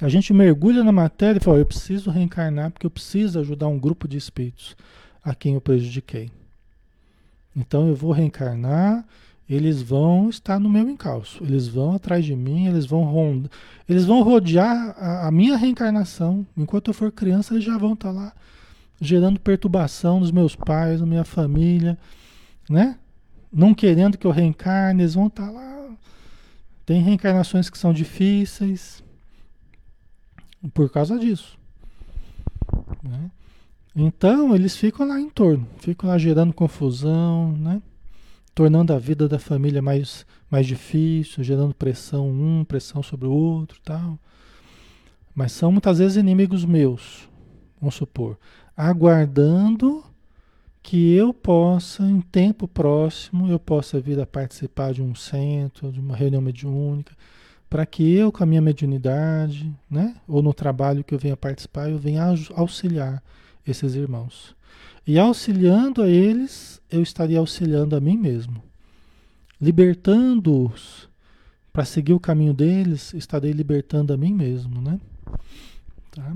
[0.00, 3.78] A gente mergulha na matéria e fala, eu preciso reencarnar porque eu preciso ajudar um
[3.78, 4.76] grupo de espíritos
[5.20, 6.30] a quem eu prejudiquei.
[7.56, 9.04] Então eu vou reencarnar,
[9.48, 13.50] eles vão estar no meu encalço, eles vão atrás de mim, eles vão rondar,
[13.88, 16.46] eles vão rodear a, a, minha reencarnação.
[16.56, 18.32] Enquanto eu for criança, eles já vão estar lá
[19.00, 21.98] gerando perturbação nos meus pais, na minha família,
[22.70, 22.98] né?
[23.52, 25.90] Não querendo que eu reencarne, eles vão estar lá.
[26.86, 29.02] Tem reencarnações que são difíceis
[30.72, 31.58] por causa disso.
[33.02, 33.30] Né?
[33.94, 37.80] Então eles ficam lá em torno, ficam lá gerando confusão, né?
[38.54, 43.80] Tornando a vida da família mais, mais difícil, gerando pressão um, pressão sobre o outro
[43.82, 44.18] tal.
[45.34, 47.28] Mas são muitas vezes inimigos meus,
[47.80, 48.38] vamos supor,
[48.76, 50.04] aguardando
[50.80, 55.98] que eu possa, em tempo próximo, eu possa vir a participar de um centro, de
[55.98, 57.16] uma reunião mediúnica,
[57.68, 61.90] para que eu, com a minha mediunidade, né, ou no trabalho que eu venha participar,
[61.90, 62.22] eu venha
[62.54, 63.20] auxiliar
[63.66, 64.54] esses irmãos.
[65.06, 68.62] E auxiliando a eles, eu estaria auxiliando a mim mesmo.
[69.60, 71.08] Libertando-os
[71.72, 75.00] para seguir o caminho deles, estarei libertando a mim mesmo, né?
[76.10, 76.34] Tá?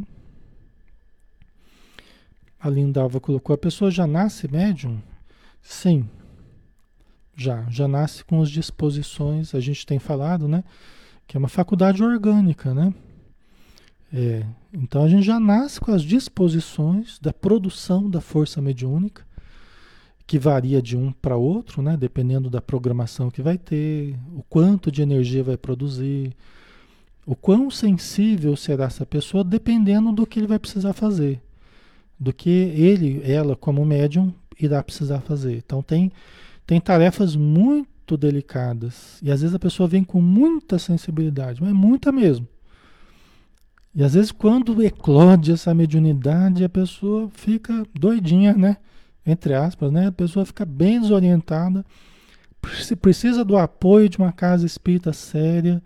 [2.61, 5.01] A Lindalva colocou: a pessoa já nasce médium?
[5.62, 6.09] Sim,
[7.37, 7.64] já.
[7.71, 10.64] Já nasce com as disposições, a gente tem falado, né?
[11.27, 12.93] Que é uma faculdade orgânica, né?
[14.13, 19.27] É, então a gente já nasce com as disposições da produção da força mediúnica,
[20.27, 21.97] que varia de um para outro, né?
[21.97, 26.35] dependendo da programação que vai ter, o quanto de energia vai produzir,
[27.27, 31.41] o quão sensível será essa pessoa, dependendo do que ele vai precisar fazer,
[32.19, 35.57] do que ele, ela, como médium, irá precisar fazer.
[35.57, 36.11] Então tem,
[36.67, 42.11] tem tarefas muito delicadas, e às vezes a pessoa vem com muita sensibilidade, mas muita
[42.11, 42.47] mesmo.
[43.95, 48.76] E às vezes quando eclode essa mediunidade, a pessoa fica doidinha, né?
[49.26, 50.07] Entre aspas, né?
[50.07, 51.84] A pessoa fica bem desorientada,
[53.01, 55.82] precisa do apoio de uma casa espírita séria,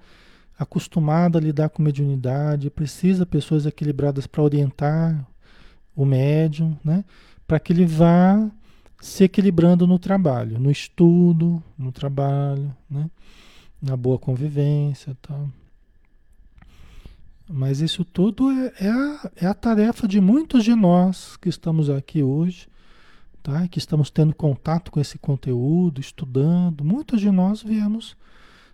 [0.59, 5.27] acostumada a lidar com mediunidade, precisa de pessoas equilibradas para orientar
[5.95, 7.05] o médium, né?
[7.47, 8.51] Para que ele vá
[9.01, 13.11] se equilibrando no trabalho, no estudo, no trabalho, né?
[13.81, 15.49] Na boa convivência, tal.
[17.55, 21.91] Mas isso tudo é, é, a, é a tarefa de muitos de nós que estamos
[21.91, 22.67] aqui hoje,
[23.43, 23.69] tá?
[23.69, 26.83] que estamos tendo contato com esse conteúdo, estudando.
[26.83, 28.17] Muitos de nós viemos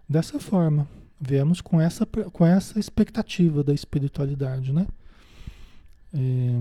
[0.08, 0.86] dessa forma,
[1.20, 4.72] viemos com essa, com essa expectativa da espiritualidade.
[4.72, 4.86] Né?
[6.14, 6.60] É,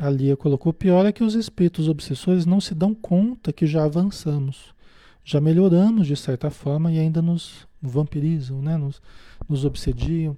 [0.00, 3.82] a Lia colocou: pior é que os espíritos obsessores não se dão conta que já
[3.82, 4.72] avançamos,
[5.24, 8.76] já melhoramos de certa forma e ainda nos vampirizam, né?
[8.76, 9.02] nos
[9.50, 10.36] nos obsediam.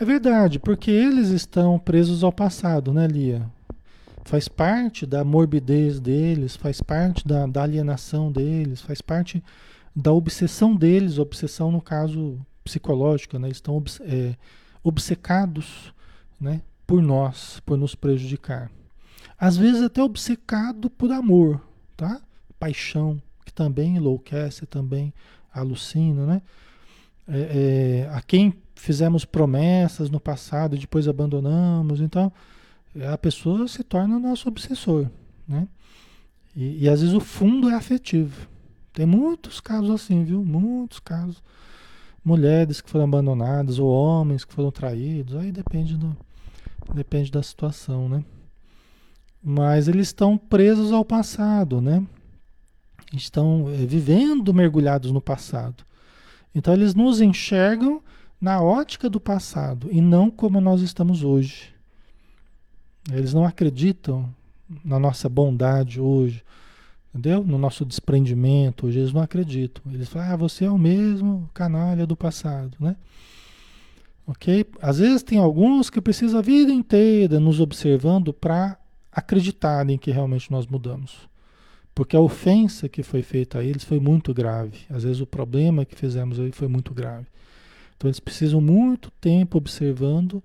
[0.00, 3.50] É verdade, porque eles estão presos ao passado, né, Lia?
[4.24, 9.42] Faz parte da morbidez deles, faz parte da, da alienação deles, faz parte
[9.94, 13.48] da obsessão deles, obsessão no caso psicológica, né?
[13.48, 14.34] Estão é,
[14.82, 15.92] obcecados
[16.40, 18.70] né, por nós, por nos prejudicar.
[19.38, 21.60] Às vezes até obcecado por amor,
[21.96, 22.20] tá?
[22.58, 25.12] Paixão, que também enlouquece, também
[25.52, 26.42] alucina, né?
[27.28, 32.00] É, é, a quem fizemos promessas no passado e depois abandonamos.
[32.00, 32.32] Então,
[33.12, 35.06] a pessoa se torna nosso obsessor,
[35.46, 35.68] né?
[36.56, 38.48] E, e às vezes o fundo é afetivo.
[38.92, 40.44] Tem muitos casos assim, viu?
[40.44, 41.42] Muitos casos.
[42.24, 46.16] Mulheres que foram abandonadas, ou homens que foram traídos, aí depende do,
[46.94, 48.24] depende da situação, né?
[49.42, 52.04] Mas eles estão presos ao passado, né?
[53.14, 55.87] Estão é, vivendo mergulhados no passado.
[56.54, 58.02] Então eles nos enxergam
[58.40, 61.74] na ótica do passado e não como nós estamos hoje.
[63.10, 64.28] Eles não acreditam
[64.84, 66.44] na nossa bondade hoje,
[67.08, 67.42] entendeu?
[67.42, 69.82] No nosso desprendimento, hoje eles não acreditam.
[69.92, 72.96] Eles falam, ah, você é o mesmo canalha do passado, né?
[74.26, 74.66] Ok?
[74.82, 78.78] Às vezes tem alguns que precisam a vida inteira nos observando para
[79.10, 81.27] acreditarem que realmente nós mudamos.
[81.98, 84.82] Porque a ofensa que foi feita a eles foi muito grave.
[84.88, 87.26] Às vezes o problema que fizemos aí foi muito grave.
[87.96, 90.40] Então eles precisam muito tempo observando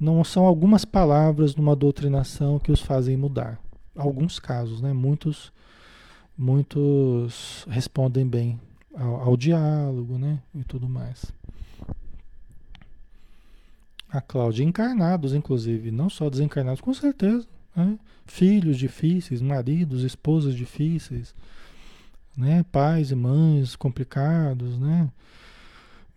[0.00, 3.56] não são algumas palavras numa doutrinação que os fazem mudar.
[3.94, 4.92] Alguns casos, né?
[4.92, 5.52] Muitos,
[6.36, 8.60] muitos respondem bem
[8.92, 10.42] ao, ao diálogo, né?
[10.52, 11.24] E tudo mais.
[14.10, 17.46] A Cláudia, encarnados, inclusive, não só desencarnados, com certeza.
[17.76, 17.98] Né?
[18.26, 21.34] Filhos difíceis, maridos, esposas difíceis,
[22.36, 22.64] né?
[22.72, 25.08] Pais e mães complicados, né?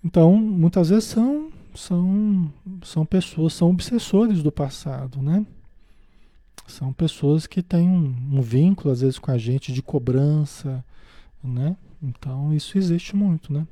[0.03, 2.51] Então, muitas vezes são são,
[2.83, 5.45] são pessoas, são obsessores do passado, né?
[6.67, 10.83] São pessoas que têm um, um vínculo, às vezes, com a gente de cobrança,
[11.43, 11.75] né?
[12.01, 13.65] Então, isso existe muito, né?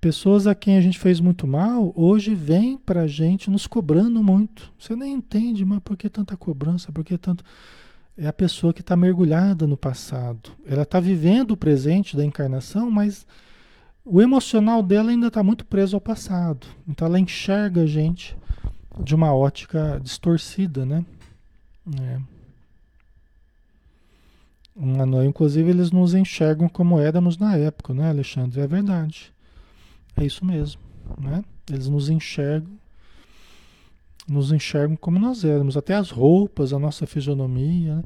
[0.00, 4.22] Pessoas a quem a gente fez muito mal, hoje vêm para a gente nos cobrando
[4.22, 4.72] muito.
[4.78, 6.92] Você nem entende, mas por que tanta cobrança?
[6.92, 7.44] Por que tanto.
[8.16, 10.50] É a pessoa que está mergulhada no passado.
[10.66, 13.26] Ela está vivendo o presente da encarnação, mas
[14.04, 16.66] o emocional dela ainda está muito preso ao passado.
[16.86, 18.36] Então ela enxerga a gente
[19.02, 21.04] de uma ótica distorcida, né?
[22.00, 22.20] É.
[25.26, 28.60] Inclusive, eles nos enxergam como éramos na época, né, Alexandre?
[28.60, 29.32] É verdade.
[30.18, 30.80] É isso mesmo,
[31.20, 31.44] né?
[31.70, 32.72] Eles nos enxergam,
[34.26, 37.96] nos enxergam como nós éramos, até as roupas, a nossa fisionomia.
[37.96, 38.04] Né?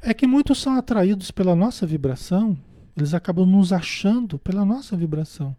[0.00, 2.56] É que muitos são atraídos pela nossa vibração
[2.96, 5.56] eles acabam nos achando pela nossa vibração.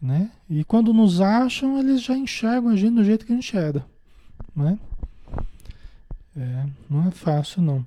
[0.00, 0.30] Né?
[0.48, 3.84] E quando nos acham, eles já enxergam a gente do jeito que a gente era.
[4.54, 4.78] Né?
[6.36, 7.86] É, não é fácil, não.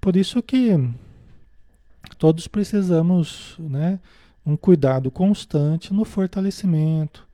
[0.00, 0.72] Por isso que
[2.18, 4.00] todos precisamos né,
[4.44, 7.26] um cuidado constante no fortalecimento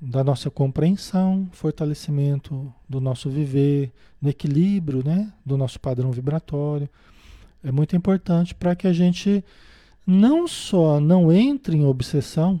[0.00, 6.88] da nossa compreensão, fortalecimento do nosso viver, no equilíbrio né, do nosso padrão vibratório.
[7.62, 9.44] É muito importante para que a gente
[10.04, 12.60] não só não entre em obsessão,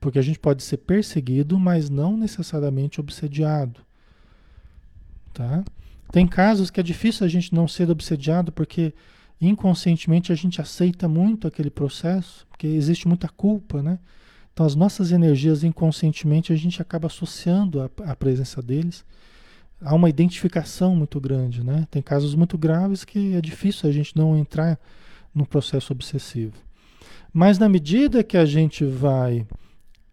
[0.00, 3.80] porque a gente pode ser perseguido, mas não necessariamente obsediado.
[5.34, 5.64] Tá?
[6.12, 8.94] Tem casos que é difícil a gente não ser obsediado porque
[9.40, 13.98] inconscientemente a gente aceita muito aquele processo, porque existe muita culpa, né?
[14.52, 19.04] Então as nossas energias inconscientemente a gente acaba associando a, a presença deles
[19.80, 21.86] há uma identificação muito grande, né?
[21.90, 24.78] Tem casos muito graves que é difícil a gente não entrar
[25.34, 26.54] no processo obsessivo.
[27.32, 29.46] Mas na medida que a gente vai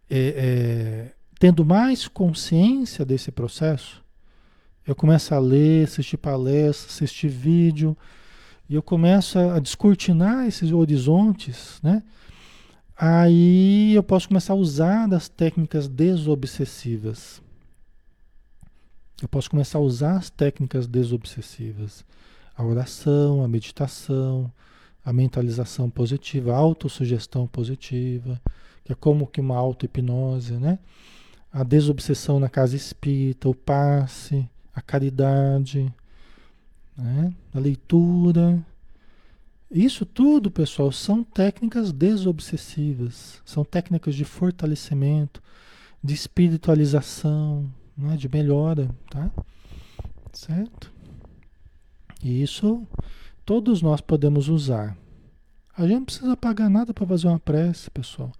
[0.08, 4.04] é, é, tendo mais consciência desse processo,
[4.86, 7.96] eu começo a ler, assistir palestras, assistir vídeo,
[8.68, 12.02] e eu começo a descortinar esses horizontes, né?
[12.98, 17.42] Aí eu posso começar a usar das técnicas desobsessivas.
[19.22, 22.04] Eu posso começar a usar as técnicas desobsessivas,
[22.56, 24.50] a oração, a meditação,
[25.04, 28.40] a mentalização positiva, a autossugestão positiva,
[28.82, 30.78] que é como que uma auto-hipnose, né?
[31.52, 35.92] A desobsessão na casa espírita, o passe, a caridade,
[36.96, 37.32] né?
[37.54, 38.64] a leitura.
[39.70, 45.42] Isso tudo, pessoal, são técnicas desobsessivas, são técnicas de fortalecimento,
[46.02, 49.30] de espiritualização, né, de melhora, tá?
[50.32, 50.92] Certo?
[52.22, 52.86] E isso
[53.44, 54.96] todos nós podemos usar.
[55.76, 58.32] A gente não precisa pagar nada para fazer uma prece, pessoal.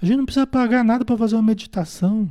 [0.00, 2.30] A gente não precisa pagar nada para fazer uma meditação.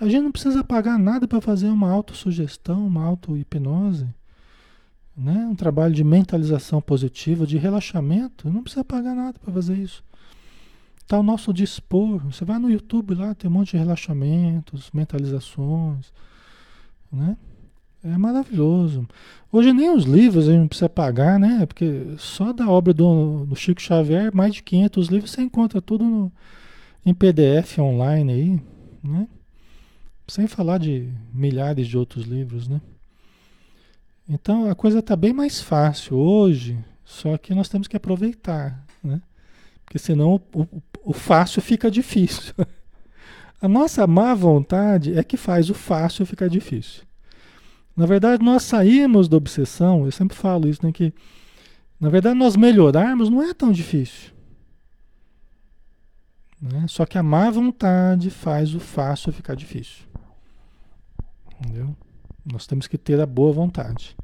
[0.00, 4.06] A gente não precisa pagar nada para fazer uma autossugestão, uma auto-hipnose.
[5.16, 5.46] Né?
[5.50, 8.50] Um trabalho de mentalização positiva, de relaxamento.
[8.50, 10.02] Não precisa pagar nada para fazer isso.
[11.00, 12.20] Está ao nosso dispor.
[12.26, 16.12] Você vai no YouTube lá, tem um monte de relaxamentos, mentalizações,
[17.12, 17.36] né?
[18.02, 19.06] É maravilhoso.
[19.52, 21.66] Hoje nem os livros a gente não precisa pagar, né?
[21.66, 26.04] Porque só da obra do, do Chico Xavier, mais de 500 livros, você encontra tudo
[26.04, 26.32] no,
[27.04, 28.62] em PDF online aí,
[29.02, 29.28] né?
[30.26, 32.80] Sem falar de milhares de outros livros, né?
[34.30, 39.20] Então a coisa está bem mais fácil hoje, só que nós temos que aproveitar, né?
[39.84, 42.54] Porque senão o, o, o fácil fica difícil.
[43.60, 47.02] A nossa má vontade é que faz o fácil ficar difícil.
[47.94, 50.92] Na verdade, nós saímos da obsessão, eu sempre falo isso, né?
[50.92, 51.12] Que
[51.98, 54.30] na verdade nós melhorarmos não é tão difícil.
[56.62, 56.86] Né?
[56.88, 60.04] Só que a má vontade faz o fácil ficar difícil.
[61.60, 61.94] Entendeu?
[62.52, 64.16] Nós temos que ter a boa vontade.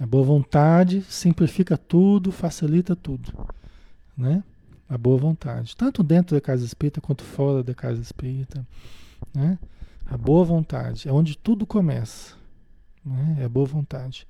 [0.00, 3.32] A boa vontade simplifica tudo, facilita tudo.
[4.16, 4.42] Né?
[4.88, 5.76] A boa vontade.
[5.76, 8.66] Tanto dentro da casa espírita quanto fora da casa espírita.
[9.34, 9.58] Né?
[10.06, 12.34] A boa vontade é onde tudo começa.
[13.04, 13.38] Né?
[13.40, 14.26] É a boa vontade.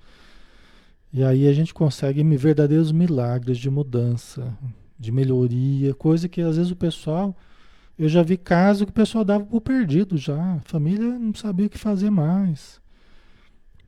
[1.13, 4.57] E aí a gente consegue verdadeiros milagres de mudança,
[4.99, 7.37] de melhoria, coisa que às vezes o pessoal.
[7.99, 10.55] Eu já vi casos que o pessoal dava por perdido já.
[10.55, 12.82] A família não sabia o que fazer mais.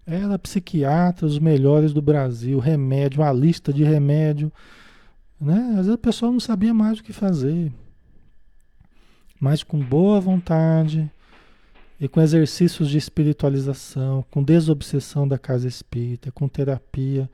[0.07, 4.53] Era psiquiatra, os melhores do Brasil, remédio, uma lista de remédio.
[5.41, 5.71] Né?
[5.71, 7.73] Às vezes o pessoal não sabia mais o que fazer.
[9.41, 11.11] Mas com boa vontade
[11.99, 17.31] e com exercícios de espiritualização, com desobsessão da casa espírita, com terapia,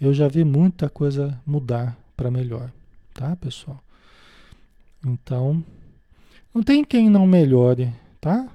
[0.00, 2.70] eu já vi muita coisa mudar para melhor,
[3.14, 3.82] tá, pessoal?
[5.04, 5.64] Então,
[6.54, 8.48] não tem quem não melhore, tá?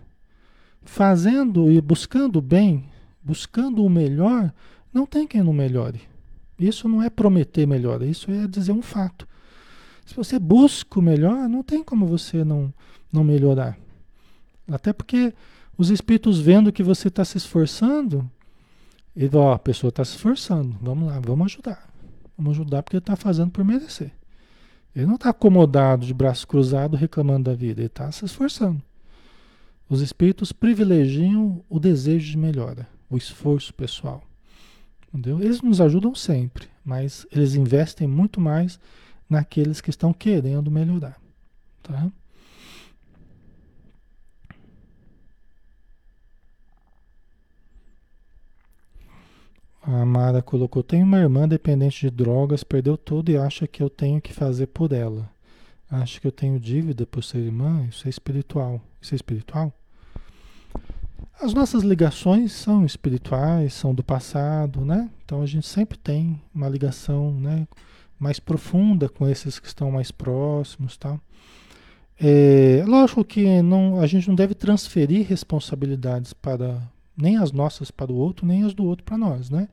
[0.84, 2.86] Fazendo e buscando bem,
[3.28, 4.54] buscando o melhor,
[4.94, 6.02] não tem quem não melhore.
[6.58, 9.28] Isso não é prometer melhor, isso é dizer um fato.
[10.06, 12.74] Se você busca o melhor, não tem como você não,
[13.12, 13.78] não melhorar.
[14.72, 15.34] Até porque
[15.78, 18.30] os espíritos vendo que você está se esforçando,
[19.14, 21.86] ele ó, a pessoa está se esforçando, vamos lá, vamos ajudar.
[22.38, 24.12] Vamos ajudar porque ele está fazendo por merecer.
[24.96, 28.82] Ele não está acomodado de braço cruzado reclamando da vida, ele está se esforçando.
[29.90, 34.24] Os espíritos privilegiam o desejo de melhora o esforço pessoal.
[35.08, 35.40] Entendeu?
[35.40, 38.80] Eles nos ajudam sempre, mas eles investem muito mais
[39.30, 41.20] naqueles que estão querendo melhorar.
[41.82, 42.12] Tá?
[49.82, 53.90] A Mara colocou: Tenho uma irmã dependente de drogas, perdeu tudo e acha que eu
[53.90, 55.30] tenho que fazer por ela.
[55.90, 57.86] Acha que eu tenho dívida por ser irmã?
[57.90, 58.82] Isso é espiritual.
[59.02, 59.74] Isso é espiritual?
[61.40, 65.10] As nossas ligações são espirituais, são do passado, né?
[65.24, 67.68] Então a gente sempre tem uma ligação, né,
[68.20, 71.20] mais profunda com esses que estão mais próximos, tá?
[72.20, 76.82] É, lógico que não, a gente não deve transferir responsabilidades para
[77.16, 79.68] nem as nossas para o outro, nem as do outro para nós, né?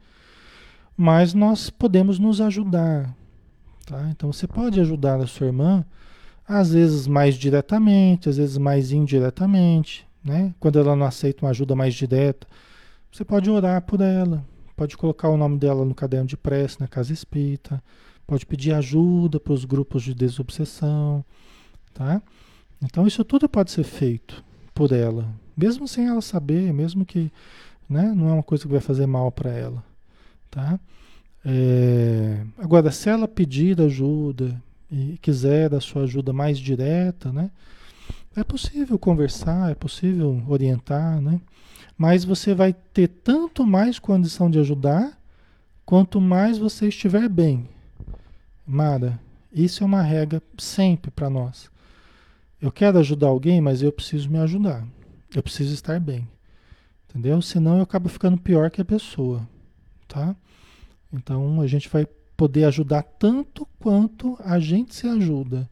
[0.97, 3.15] Mas nós podemos nos ajudar,
[3.87, 4.09] tá?
[4.11, 5.85] Então você pode ajudar a sua irmã,
[6.47, 10.55] às vezes mais diretamente, às vezes mais indiretamente, né?
[10.59, 12.47] Quando ela não aceita uma ajuda mais direta,
[13.13, 14.45] você pode orar por ela,
[14.75, 17.83] pode colocar o nome dela no caderno de prece na casa espírita,
[18.27, 21.25] pode pedir ajuda para os grupos de desobsessão,
[21.93, 22.23] tá?
[22.83, 24.43] Então isso tudo pode ser feito
[24.75, 27.31] por ela, mesmo sem ela saber, mesmo que,
[27.89, 28.13] né?
[28.17, 29.85] Não é uma coisa que vai fazer mal para ela,
[30.51, 30.81] tá?
[31.45, 34.61] É, agora, se ela pedir ajuda
[34.91, 37.51] e quiser a sua ajuda mais direta, né?
[38.37, 41.41] É possível conversar, é possível orientar, né?
[41.97, 45.17] Mas você vai ter tanto mais condição de ajudar,
[45.87, 47.69] quanto mais você estiver bem.
[48.67, 49.21] Mara,
[49.53, 51.71] isso é uma regra sempre para nós.
[52.61, 54.85] Eu quero ajudar alguém, mas eu preciso me ajudar.
[55.35, 56.27] Eu preciso estar bem.
[57.09, 57.41] Entendeu?
[57.41, 59.47] Senão eu acabo ficando pior que a pessoa,
[60.09, 60.35] tá?
[61.13, 62.07] Então a gente vai
[62.37, 65.71] poder ajudar tanto quanto a gente se ajuda.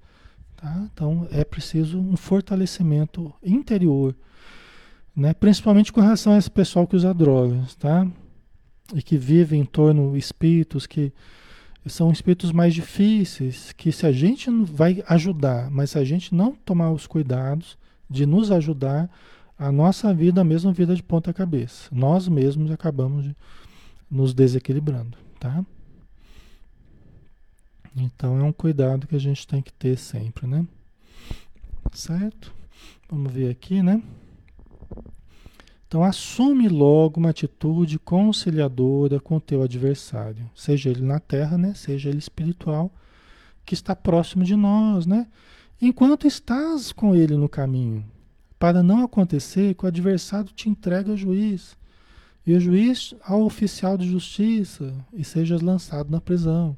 [0.63, 0.89] Tá?
[0.95, 4.15] Então é preciso um fortalecimento interior,
[5.15, 5.35] né?
[5.35, 8.07] principalmente com relação a esse pessoal que usa drogas, tá?
[8.95, 11.13] e que vive em torno de espíritos que
[11.87, 16.53] são espíritos mais difíceis, que se a gente vai ajudar, mas se a gente não
[16.53, 17.77] tomar os cuidados
[18.09, 19.11] de nos ajudar,
[19.59, 21.89] a nossa vida a mesma vida de ponta cabeça.
[21.91, 23.29] Nós mesmos acabamos
[24.09, 25.65] nos desequilibrando, tá?
[27.97, 30.67] Então é um cuidado que a gente tem que ter sempre, né?
[31.93, 32.55] Certo?
[33.09, 34.03] Vamos ver aqui, né?
[35.87, 41.75] Então assume logo uma atitude conciliadora com o teu adversário, seja ele na terra, né?
[41.75, 42.91] Seja ele espiritual,
[43.63, 45.27] que está próximo de nós, né?
[45.81, 48.07] Enquanto estás com ele no caminho,
[48.59, 51.77] para não acontecer que o adversário te entregue ao juiz,
[52.47, 56.75] e o juiz ao oficial de justiça, e sejas lançado na prisão.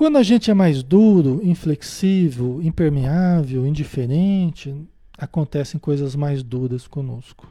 [0.00, 4.74] Quando a gente é mais duro, inflexível, impermeável, indiferente,
[5.18, 7.46] acontecem coisas mais duras conosco.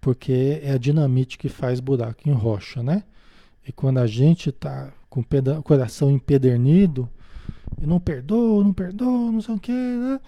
[0.00, 3.04] Porque é a dinamite que faz buraco em rocha, né?
[3.68, 7.06] E quando a gente está com o coração empedernido,
[7.82, 10.20] e não perdoa, não perdoa, não sei o quê, né?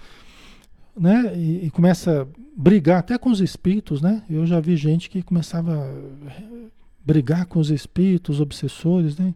[0.95, 1.39] né?
[1.39, 4.23] E, e, começa a brigar até com os espíritos, né?
[4.29, 6.71] Eu já vi gente que começava a
[7.03, 9.33] brigar com os espíritos, obsessores, né?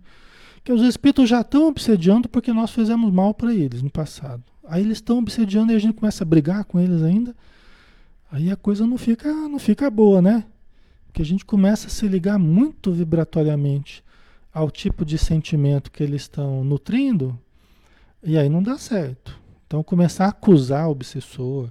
[0.70, 4.44] Que os espíritos já estão obsediando porque nós fizemos mal para eles no passado.
[4.62, 7.34] Aí eles estão obsediando e a gente começa a brigar com eles ainda.
[8.30, 10.44] Aí a coisa não fica, não fica boa, né?
[11.08, 14.04] Porque a gente começa a se ligar muito vibratoriamente
[14.54, 17.36] ao tipo de sentimento que eles estão nutrindo,
[18.22, 19.36] e aí não dá certo.
[19.66, 21.68] Então começar a acusar o obsessor,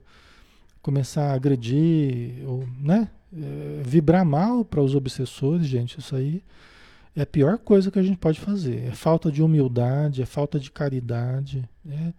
[0.82, 3.10] começar a agredir, ou, né?
[3.32, 6.44] É, vibrar mal para os obsessores, gente, isso aí
[7.16, 8.88] é a pior coisa que a gente pode fazer.
[8.88, 11.68] É falta de humildade, é falta de caridade.
[11.84, 12.14] Né?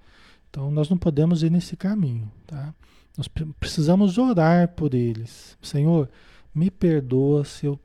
[0.49, 2.75] Então nós não podemos ir nesse caminho, tá?
[3.17, 3.29] Nós
[3.59, 5.57] precisamos orar por eles.
[5.61, 6.09] Senhor,
[6.55, 7.79] me perdoa se eu,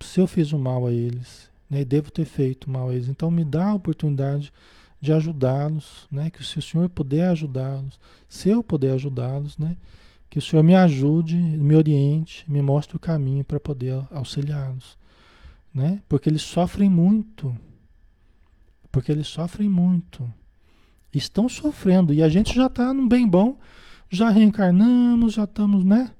[0.00, 1.84] se eu fiz um mal a eles, né?
[1.84, 3.08] devo ter feito mal a eles.
[3.08, 4.52] Então me dá a oportunidade
[5.00, 6.30] de ajudá-los, né?
[6.30, 7.98] Que se o Senhor puder ajudá-los,
[8.28, 9.76] se eu puder ajudá-los, né?
[10.28, 14.98] Que o Senhor me ajude, me oriente, me mostre o caminho para poder auxiliá-los,
[15.78, 16.02] né?
[16.08, 17.56] Porque eles sofrem muito,
[18.90, 20.28] porque eles sofrem muito,
[21.14, 23.56] estão sofrendo e a gente já está num bem bom,
[24.10, 26.10] já reencarnamos, já estamos, né?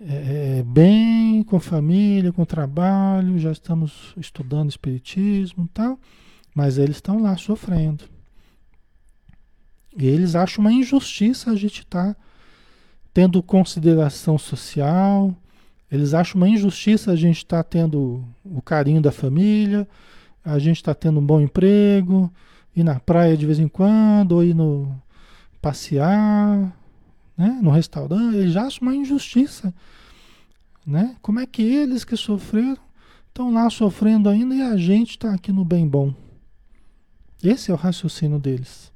[0.00, 5.98] É, é, bem, com família, com trabalho, já estamos estudando espiritismo tal,
[6.52, 8.04] mas eles estão lá sofrendo.
[9.96, 12.20] E eles acham uma injustiça a gente estar tá
[13.14, 15.36] tendo consideração social,
[15.90, 19.88] eles acham uma injustiça a gente estar tá tendo o carinho da família,
[20.44, 22.32] a gente está tendo um bom emprego,
[22.74, 24.94] ir na praia de vez em quando, ou ir no
[25.60, 26.72] passear,
[27.36, 29.74] né, no restaurante, eles acham uma injustiça.
[30.86, 31.16] Né?
[31.20, 32.78] Como é que eles que sofreram
[33.28, 36.12] estão lá sofrendo ainda e a gente está aqui no bem bom?
[37.42, 38.92] Esse é o raciocínio deles.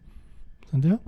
[0.66, 0.99] Entendeu?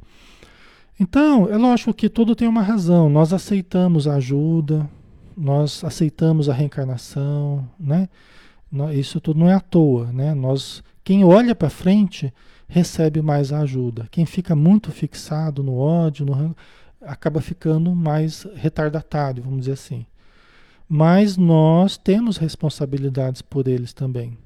[1.01, 3.09] Então, é lógico que tudo tem uma razão.
[3.09, 4.89] Nós aceitamos a ajuda,
[5.37, 8.09] nós aceitamos a reencarnação, né?
[8.93, 10.35] Isso tudo não é à toa, né?
[10.35, 12.32] Nós, quem olha para frente
[12.66, 14.09] recebe mais ajuda.
[14.11, 16.57] Quem fica muito fixado no ódio, no,
[17.01, 20.07] acaba ficando mais retardatário, vamos dizer assim.
[20.89, 24.37] Mas nós temos responsabilidades por eles também.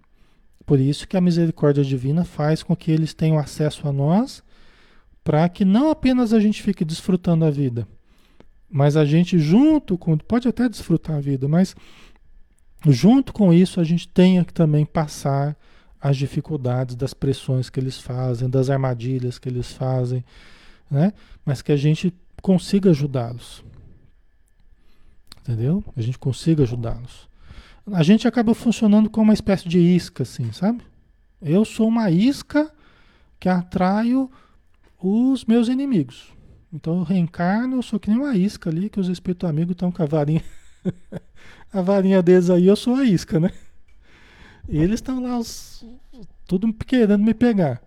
[0.67, 4.43] Por isso que a misericórdia divina faz com que eles tenham acesso a nós,
[5.25, 7.89] para que não apenas a gente fique desfrutando a vida,
[8.71, 11.75] mas a gente junto com, pode até desfrutar a vida, mas
[12.87, 15.57] junto com isso a gente tenha que também passar
[16.01, 20.25] as dificuldades das pressões que eles fazem, das armadilhas que eles fazem,
[20.91, 21.13] né?
[21.45, 23.65] Mas que a gente consiga ajudá-los.
[25.41, 25.83] Entendeu?
[25.97, 27.29] A gente consiga ajudá-los.
[27.91, 30.83] A gente acaba funcionando como uma espécie de isca, assim, sabe?
[31.41, 32.71] Eu sou uma isca
[33.41, 34.31] que atraio
[35.01, 36.33] os meus inimigos.
[36.73, 39.91] Então eu reencarno, eu sou que nem uma isca ali, que os espíritos amigos estão
[39.91, 40.43] com a varinha.
[41.73, 43.51] a varinha deles aí, eu sou a isca, né?
[44.69, 45.85] E eles estão lá, os,
[46.47, 47.81] tudo querendo me pegar.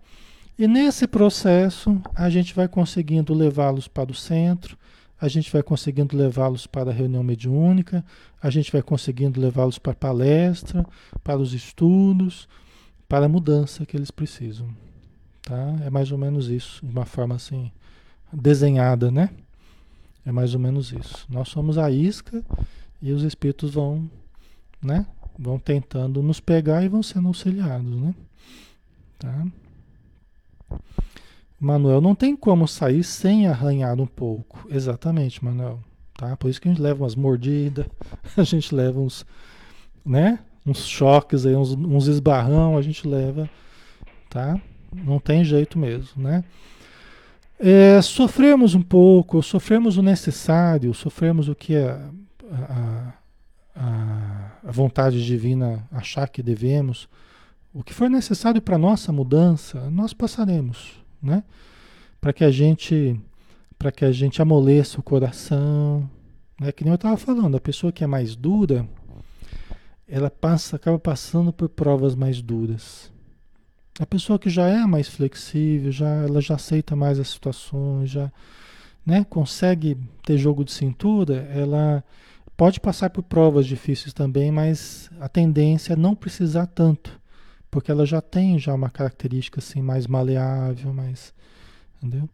[0.58, 4.76] E nesse processo, a gente vai conseguindo levá-los para o centro,
[5.20, 8.04] a gente vai conseguindo levá-los para a reunião mediúnica,
[8.42, 10.84] a gente vai conseguindo levá-los para a palestra,
[11.22, 12.48] para os estudos,
[13.08, 14.68] para a mudança que eles precisam.
[15.42, 15.76] Tá?
[15.84, 17.70] É mais ou menos isso, de uma forma assim,
[18.32, 19.30] desenhada, né?
[20.24, 21.26] É mais ou menos isso.
[21.28, 22.42] Nós somos a isca
[23.00, 24.08] e os espíritos vão,
[24.80, 25.06] né?
[25.38, 28.14] Vão tentando nos pegar e vão sendo auxiliados, né?
[29.18, 29.46] Tá?
[31.58, 34.66] Manuel, não tem como sair sem arranhar um pouco.
[34.68, 35.80] Exatamente, Manuel.
[36.14, 36.36] Tá?
[36.36, 37.86] Por isso que a gente leva umas mordidas,
[38.36, 39.26] a gente leva uns,
[40.04, 40.38] né?
[40.64, 43.50] Uns choques aí, uns, uns esbarrão, a gente leva,
[44.30, 44.60] tá?
[44.94, 46.44] Não tem jeito mesmo, né?
[47.64, 52.10] É, sofremos um pouco, sofremos o necessário, sofremos o que a,
[52.50, 53.12] a,
[53.76, 57.08] a, a vontade divina achar que devemos,
[57.72, 61.44] o que for necessário para nossa mudança, nós passaremos, né?
[62.20, 63.20] Para que a gente
[63.78, 66.10] para que a gente amoleça o coração,
[66.60, 66.72] né?
[66.72, 68.88] Que nem eu estava falando, a pessoa que é mais dura,
[70.08, 73.11] ela passa, acaba passando por provas mais duras.
[74.02, 78.32] A pessoa que já é mais flexível, já ela já aceita mais as situações, já
[79.06, 82.02] né, consegue ter jogo de cintura, ela
[82.56, 87.22] pode passar por provas difíceis também, mas a tendência é não precisar tanto
[87.70, 91.32] porque ela já tem já uma característica assim mais maleável, mais,
[91.96, 92.28] entendeu?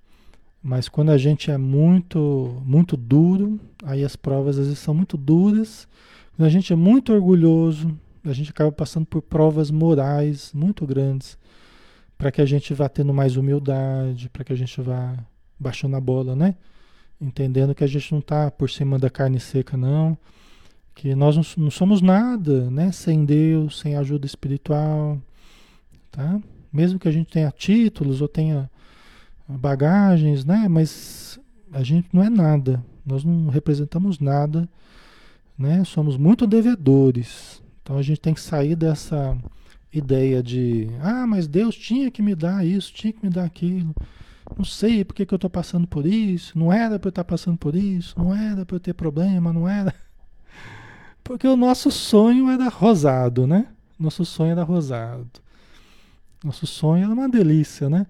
[0.62, 5.18] Mas quando a gente é muito, muito duro, aí as provas às vezes são muito
[5.18, 5.86] duras.
[6.34, 7.94] Quando a gente é muito orgulhoso,
[8.24, 11.36] a gente acaba passando por provas morais muito grandes
[12.18, 15.16] para que a gente vá tendo mais humildade, para que a gente vá
[15.58, 16.56] baixando a bola, né?
[17.20, 20.18] Entendendo que a gente não está por cima da carne seca, não.
[20.96, 22.90] Que nós não, somos nada, né?
[22.90, 25.16] Sem Deus, sem ajuda espiritual,
[26.10, 26.40] tá?
[26.72, 28.68] Mesmo que a gente tenha títulos ou tenha
[29.48, 30.66] bagagens, né?
[30.68, 31.38] Mas
[31.72, 32.84] a gente não é nada.
[33.06, 34.68] Nós não representamos nada,
[35.56, 35.84] né?
[35.84, 37.62] Somos muito devedores.
[37.82, 39.36] Então a gente tem que sair dessa
[39.92, 43.94] ideia de, ah, mas Deus tinha que me dar isso, tinha que me dar aquilo.
[44.56, 46.58] Não sei por que, eu estou passando por isso.
[46.58, 48.14] Não era para eu estar passando por isso.
[48.18, 49.52] Não era para eu ter problema.
[49.52, 49.94] Não era.
[51.22, 53.66] Porque o nosso sonho era rosado, né?
[53.98, 55.28] Nosso sonho era rosado.
[56.42, 58.06] Nosso sonho era uma delícia, né?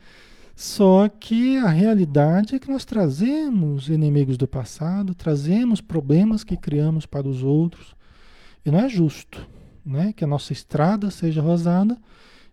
[0.55, 7.07] Só que a realidade é que nós trazemos inimigos do passado, trazemos problemas que criamos
[7.07, 7.95] para os outros,
[8.67, 9.47] e não é justo,
[9.89, 10.13] né?
[10.13, 11.97] Que a nossa estrada seja rosada,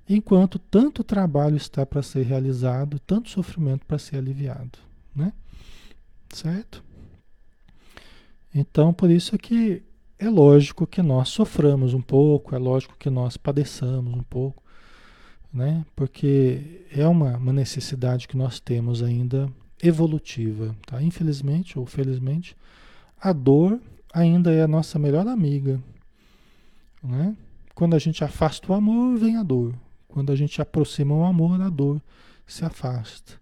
[0.08, 4.80] enquanto tanto trabalho está para ser realizado, tanto sofrimento para ser aliviado,
[5.14, 5.34] né?
[6.30, 6.84] Certo?
[8.54, 9.84] Então, por isso é que
[10.18, 14.64] é lógico que nós soframos um pouco, é lógico que nós padeçamos um pouco,
[15.52, 15.86] né?
[15.96, 19.52] Porque é uma, uma necessidade que nós temos ainda
[19.84, 21.02] evolutiva, tá?
[21.02, 22.56] Infelizmente ou felizmente,
[23.20, 23.80] a dor
[24.14, 25.82] ainda é a nossa melhor amiga,
[27.06, 27.36] né?
[27.74, 29.74] Quando a gente afasta o amor, vem a dor.
[30.08, 32.02] Quando a gente aproxima o amor, a dor
[32.48, 33.34] se afasta.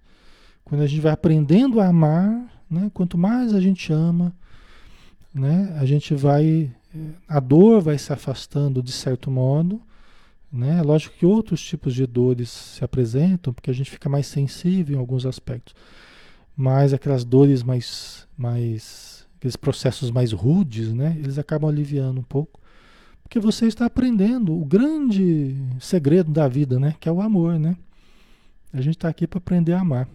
[0.63, 2.89] Quando a gente vai aprendendo a amar, né?
[2.93, 4.33] Quanto mais a gente ama,
[5.33, 5.75] né?
[5.79, 6.71] A gente vai
[7.27, 9.81] a dor vai se afastando de certo modo,
[10.51, 10.81] né?
[10.83, 14.99] Lógico que outros tipos de dores se apresentam, porque a gente fica mais sensível em
[14.99, 15.73] alguns aspectos.
[16.55, 21.15] Mas aquelas dores mais, mais aqueles processos mais rudes, né?
[21.17, 22.59] Eles acabam aliviando um pouco.
[23.23, 26.95] Porque você está aprendendo o grande segredo da vida, né?
[26.99, 27.75] Que é o amor, né?
[28.71, 30.07] A gente está aqui para aprender a amar.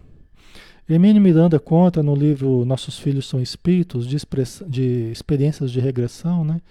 [0.87, 4.17] Emílio Miranda conta no livro Nossos Filhos São Espíritos de,
[4.67, 6.61] de experiências de regressão, né?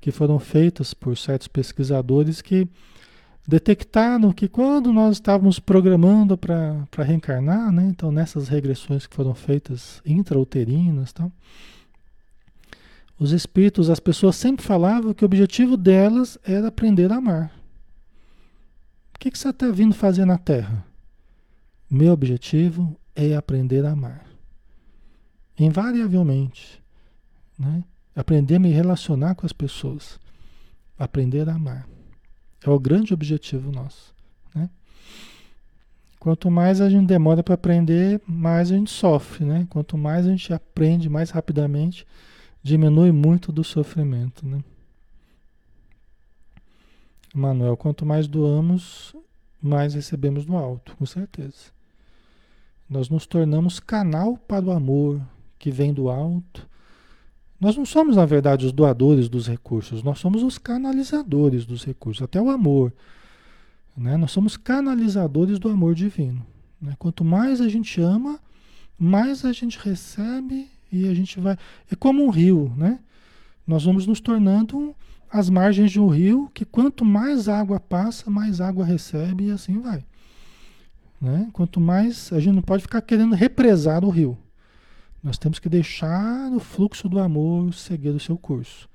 [0.00, 2.66] Que foram feitas por certos pesquisadores que
[3.46, 10.00] detectaram que quando nós estávamos programando para reencarnar, né, então nessas regressões que foram feitas
[10.06, 11.30] intrauterinas, tal,
[13.18, 17.52] os espíritos, as pessoas sempre falavam que o objetivo delas era aprender a amar.
[19.14, 20.84] O que, que você está vindo fazer na Terra?
[21.88, 24.26] Meu objetivo é aprender a amar.
[25.58, 26.82] Invariavelmente.
[27.58, 27.84] Né?
[28.16, 30.18] Aprender a me relacionar com as pessoas.
[30.98, 31.86] Aprender a amar.
[32.64, 34.14] É o grande objetivo nosso.
[34.54, 34.68] Né?
[36.18, 39.44] Quanto mais a gente demora para aprender, mais a gente sofre.
[39.44, 39.66] Né?
[39.68, 42.06] Quanto mais a gente aprende mais rapidamente,
[42.62, 44.46] diminui muito do sofrimento.
[44.46, 44.62] Né?
[47.34, 49.14] Manuel, quanto mais doamos,
[49.60, 51.72] mais recebemos do alto, com certeza.
[52.88, 55.20] Nós nos tornamos canal para o amor
[55.58, 56.68] que vem do alto
[57.62, 62.20] nós não somos, na verdade, os doadores dos recursos, nós somos os canalizadores dos recursos,
[62.20, 62.92] até o amor.
[63.96, 64.16] Né?
[64.16, 66.44] Nós somos canalizadores do amor divino.
[66.80, 66.96] Né?
[66.98, 68.40] Quanto mais a gente ama,
[68.98, 71.56] mais a gente recebe e a gente vai.
[71.90, 73.00] É como um rio, né?
[73.66, 74.94] Nós vamos nos tornando
[75.30, 79.80] as margens de um rio que quanto mais água passa, mais água recebe e assim
[79.80, 80.04] vai.
[81.20, 81.48] Né?
[81.52, 84.36] Quanto mais a gente não pode ficar querendo represar o rio.
[85.22, 88.88] Nós temos que deixar o fluxo do amor seguir o seu curso.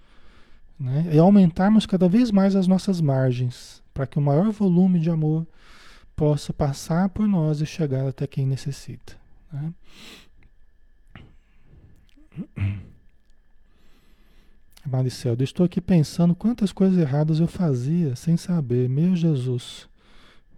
[0.79, 1.09] Né?
[1.13, 5.47] E aumentarmos cada vez mais as nossas margens, para que o maior volume de amor
[6.15, 9.15] possa passar por nós e chegar até quem necessita.
[9.51, 9.73] Né?
[14.85, 18.87] Maricelda, estou aqui pensando quantas coisas erradas eu fazia sem saber.
[18.87, 19.87] Meu Jesus.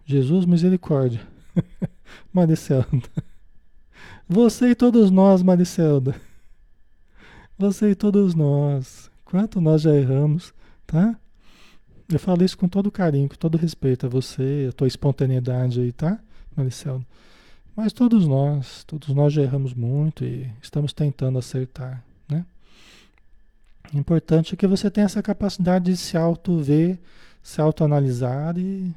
[0.06, 1.20] Jesus, misericórdia.
[2.32, 3.08] Maricelda.
[4.28, 6.14] Você e todos nós, Maricelda.
[7.58, 9.10] Você e todos nós.
[9.24, 10.54] Quanto nós já erramos,
[10.86, 11.18] tá?
[12.08, 15.92] Eu falo isso com todo carinho, com todo respeito a você, a tua espontaneidade aí,
[15.92, 16.18] tá,
[16.56, 17.06] Maricelda?
[17.82, 22.44] Mas todos nós, todos nós já erramos muito e estamos tentando acertar, né?
[23.90, 26.98] O importante é que você tenha essa capacidade de se auto-ver,
[27.42, 28.94] se autoanalisar e,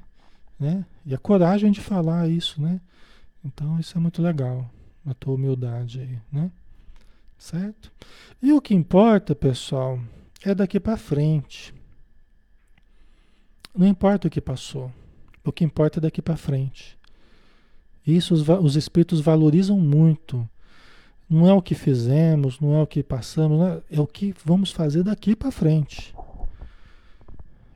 [0.60, 0.86] né?
[1.06, 2.82] e a coragem de falar isso, né?
[3.46, 4.70] Então isso é muito legal
[5.06, 6.52] a tua humildade aí, né?
[7.38, 7.90] Certo?
[8.42, 9.98] E o que importa, pessoal,
[10.44, 11.74] é daqui para frente.
[13.74, 14.92] Não importa o que passou.
[15.42, 17.02] O que importa é daqui para frente.
[18.06, 20.48] Isso os, os espíritos valorizam muito
[21.30, 24.72] Não é o que fizemos, não é o que passamos, é, é o que vamos
[24.72, 26.14] fazer daqui para frente.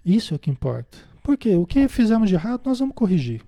[0.05, 0.97] Isso é o que importa.
[1.21, 3.41] Porque o que fizemos de errado, nós vamos corrigir.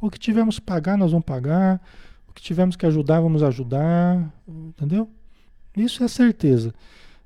[0.00, 1.82] O que tivemos que pagar, nós vamos pagar.
[2.28, 4.32] O que tivemos que ajudar, vamos ajudar.
[4.46, 5.08] Entendeu?
[5.76, 6.72] Isso é certeza.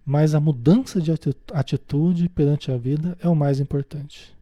[0.05, 1.13] Mas a mudança de
[1.53, 4.35] atitude perante a vida é o mais importante.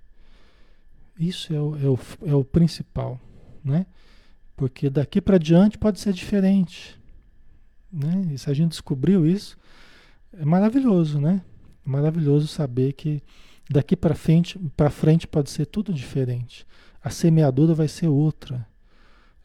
[1.19, 1.99] Isso é o, é o,
[2.31, 3.21] é o principal,
[3.65, 3.87] né?
[4.59, 7.01] Porque daqui para diante pode ser diferente,
[7.93, 8.29] né?
[8.33, 9.57] E se a gente descobriu isso,
[10.33, 11.43] é maravilhoso, né?
[11.87, 13.23] É maravilhoso saber que
[13.71, 16.67] daqui para frente, para frente pode ser tudo diferente.
[17.01, 18.67] A semeadura vai ser outra.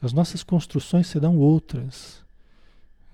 [0.01, 2.25] As nossas construções serão outras.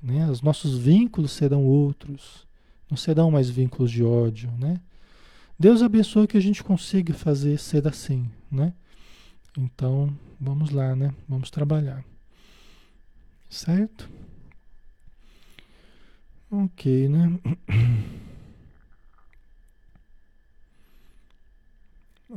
[0.02, 0.26] Né?
[0.32, 2.48] Os nossos vínculos serão outros.
[2.90, 4.80] Não serão mais vínculos de ódio, né?
[5.60, 8.74] Deus abençoe que a gente consiga fazer ser assim, né?
[9.58, 11.14] Então, vamos lá, né?
[11.28, 12.04] Vamos trabalhar.
[13.50, 14.10] Certo?
[16.52, 17.40] Ok, né?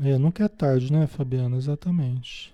[0.01, 1.57] É, nunca é tarde, né, Fabiana?
[1.57, 2.53] Exatamente.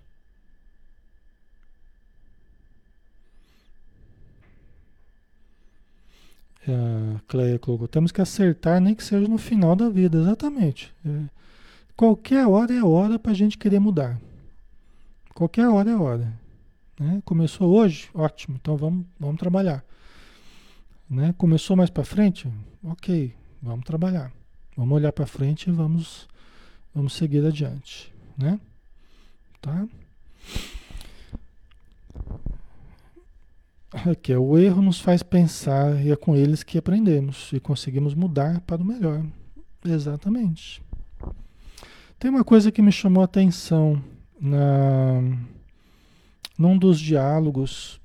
[6.66, 10.92] É, a Cleia colocou, temos que acertar, nem que seja no final da vida, exatamente.
[11.07, 11.24] É,
[11.96, 14.18] qualquer hora é hora para a gente querer mudar.
[15.39, 16.36] Qualquer hora é hora.
[16.99, 17.22] Né?
[17.24, 19.84] Começou hoje, ótimo, então vamos, vamos trabalhar.
[21.09, 21.32] Né?
[21.39, 23.32] Começou mais para frente, ok,
[23.62, 24.32] vamos trabalhar.
[24.76, 26.26] Vamos olhar para frente e vamos
[26.93, 28.59] Vamos seguir adiante, né?
[29.62, 29.86] Tá?
[34.11, 38.61] Aqui, o erro nos faz pensar e é com eles que aprendemos e conseguimos mudar
[38.62, 39.24] para o melhor.
[39.84, 40.82] Exatamente.
[42.18, 44.03] Tem uma coisa que me chamou a atenção
[44.41, 45.20] na,
[46.59, 48.01] num dos diálogos,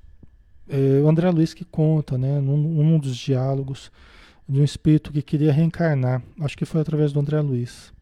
[0.68, 3.90] é, o André Luiz que conta, né, num, num dos diálogos
[4.48, 6.22] de um espírito que queria reencarnar.
[6.40, 7.92] Acho que foi através do André Luiz.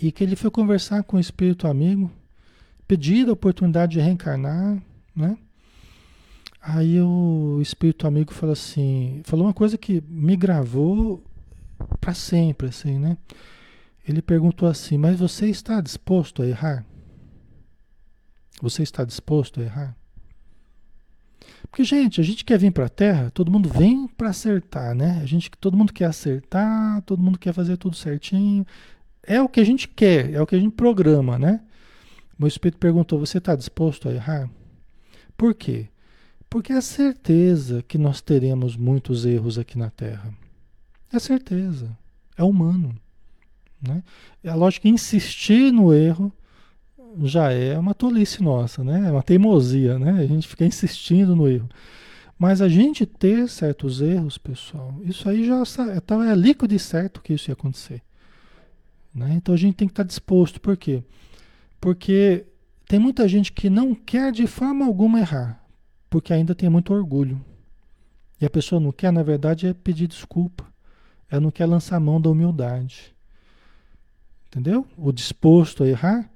[0.00, 2.10] E que ele foi conversar com o espírito amigo,
[2.86, 4.82] pedir a oportunidade de reencarnar,
[5.14, 5.38] né?
[6.60, 11.22] Aí o espírito amigo falou assim, falou uma coisa que me gravou
[12.00, 13.18] para sempre, assim, né?
[14.06, 16.84] Ele perguntou assim: "Mas você está disposto a errar?
[18.60, 19.96] Você está disposto a errar?"
[21.70, 25.20] Porque gente, a gente quer vir para a Terra, todo mundo vem para acertar, né?
[25.22, 28.64] A gente, todo mundo quer acertar, todo mundo quer fazer tudo certinho,
[29.26, 31.60] é o que a gente quer, é o que a gente programa, né?
[32.38, 34.48] Meu espírito perguntou: você está disposto a errar?
[35.36, 35.88] Por quê?
[36.48, 40.32] Porque é certeza que nós teremos muitos erros aqui na Terra.
[41.12, 41.96] É certeza.
[42.36, 42.94] É humano.
[43.86, 44.02] Né?
[44.42, 46.32] É lógico que insistir no erro
[47.22, 49.08] já é uma tolice nossa, né?
[49.08, 50.22] É uma teimosia, né?
[50.22, 51.68] A gente fica insistindo no erro.
[52.38, 57.22] Mas a gente ter certos erros, pessoal, isso aí já é, é líquido e certo
[57.22, 58.02] que isso ia acontecer.
[59.14, 59.34] Né?
[59.34, 60.60] Então a gente tem que estar disposto.
[60.60, 61.04] Por quê?
[61.80, 62.44] Porque
[62.88, 65.64] tem muita gente que não quer de forma alguma errar,
[66.10, 67.40] porque ainda tem muito orgulho.
[68.40, 70.66] E a pessoa não quer, na verdade, é pedir desculpa.
[71.30, 73.13] Ela não quer lançar a mão da humildade.
[74.54, 74.86] Entendeu?
[74.96, 76.30] O disposto a errar,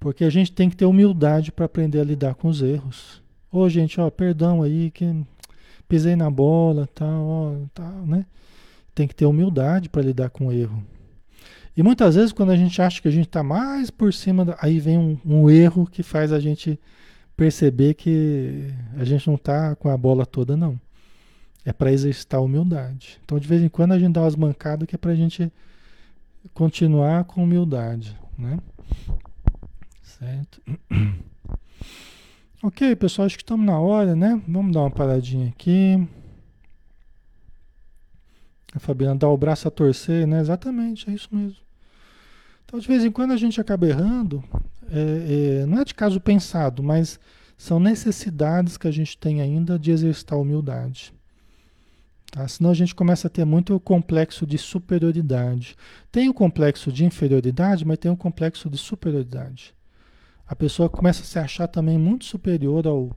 [0.00, 3.22] porque a gente tem que ter humildade para aprender a lidar com os erros.
[3.52, 5.24] Ô, gente, ó, perdão aí que
[5.88, 8.26] pisei na bola, tal, ó, tal, né?
[8.92, 10.82] Tem que ter humildade para lidar com o erro.
[11.76, 14.56] E muitas vezes, quando a gente acha que a gente está mais por cima, da,
[14.60, 16.80] aí vem um, um, erro que faz a gente
[17.36, 20.80] perceber que a gente não está com a bola toda, não.
[21.64, 23.20] É para exercitar a humildade.
[23.24, 25.52] Então, de vez em quando, a gente dá umas mancadas que é para a gente
[26.54, 28.58] continuar com humildade, né?
[30.02, 30.60] Certo?
[32.64, 34.40] Ok, pessoal, acho que estamos na hora, né?
[34.46, 36.08] Vamos dar uma paradinha aqui.
[38.72, 40.40] A Fabiana dá o braço a torcer, né?
[40.40, 41.56] Exatamente, é isso mesmo.
[42.64, 44.44] Então, de vez em quando a gente acaba errando,
[44.88, 47.18] é, é, não é de caso pensado, mas
[47.58, 51.12] são necessidades que a gente tem ainda de exercitar humildade.
[52.32, 52.48] Tá?
[52.48, 55.76] Senão a gente começa a ter muito o complexo de superioridade.
[56.10, 59.74] Tem o complexo de inferioridade, mas tem o complexo de superioridade.
[60.46, 63.14] A pessoa começa a se achar também muito superior ao,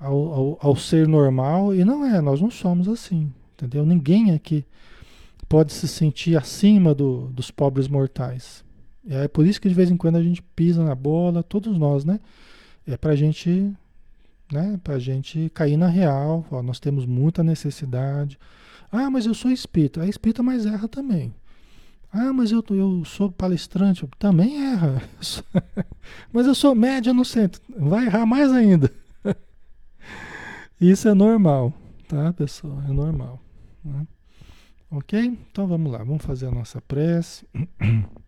[0.00, 3.32] ao, ao, ao ser normal, e não é, nós não somos assim.
[3.54, 3.86] Entendeu?
[3.86, 4.66] Ninguém aqui
[5.48, 8.64] pode se sentir acima do, dos pobres mortais.
[9.08, 12.04] É por isso que de vez em quando a gente pisa na bola, todos nós,
[12.04, 12.18] né?
[12.84, 13.72] É para a gente,
[14.52, 14.78] né?
[14.82, 16.46] Para gente cair na real.
[16.50, 18.38] Ó, nós temos muita necessidade.
[18.90, 20.04] Ah, mas eu sou espírita.
[20.04, 21.34] É espírita, mas erra também.
[22.12, 24.08] Ah, mas eu, eu sou palestrante.
[24.18, 25.02] Também erra.
[26.32, 27.60] mas eu sou média no centro.
[27.76, 28.90] Vai errar mais ainda.
[30.80, 31.72] Isso é normal,
[32.08, 32.82] tá, pessoal?
[32.88, 33.40] É normal.
[33.84, 34.06] Né?
[34.90, 35.38] Ok?
[35.50, 37.46] Então vamos lá, vamos fazer a nossa prece.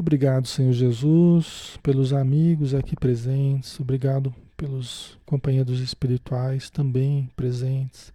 [0.00, 3.78] Obrigado, Senhor Jesus, pelos amigos aqui presentes.
[3.78, 8.10] Obrigado pelos companheiros espirituais também presentes,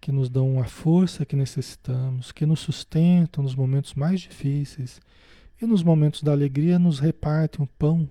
[0.00, 5.02] que nos dão a força que necessitamos, que nos sustentam nos momentos mais difíceis
[5.60, 8.08] e nos momentos da alegria nos repartem o pão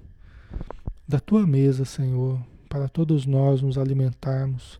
[1.07, 2.39] da tua mesa, Senhor,
[2.69, 4.79] para todos nós nos alimentarmos,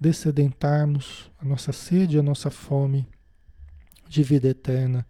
[0.00, 3.06] descedentarmos a nossa sede e a nossa fome
[4.08, 5.06] de vida eterna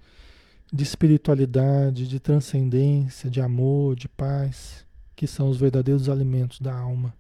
[0.73, 7.15] de espiritualidade, de transcendência, de amor, de paz, que são os verdadeiros alimentos da alma.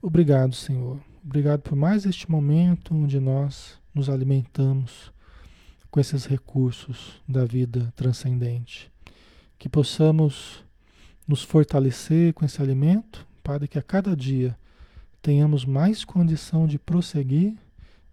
[0.00, 1.00] Obrigado, Senhor.
[1.24, 5.12] Obrigado por mais este momento onde nós nos alimentamos
[5.90, 8.90] com esses recursos da vida transcendente.
[9.58, 10.64] Que possamos
[11.28, 14.58] nos fortalecer com esse alimento para que a cada dia
[15.20, 17.56] tenhamos mais condição de prosseguir,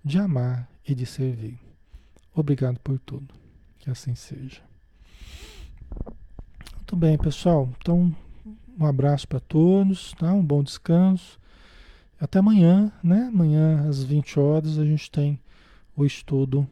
[0.06, 1.58] de amar e de servir.
[2.36, 3.34] Obrigado por tudo.
[3.80, 4.62] Que assim seja.
[6.76, 7.70] Muito bem, pessoal.
[7.80, 8.16] Então,
[8.80, 10.34] um abraço para todos, tá?
[10.34, 11.40] Um bom descanso.
[12.20, 13.30] Até amanhã, né?
[13.34, 15.40] Amanhã às 20 horas a gente tem
[15.96, 16.68] o estudo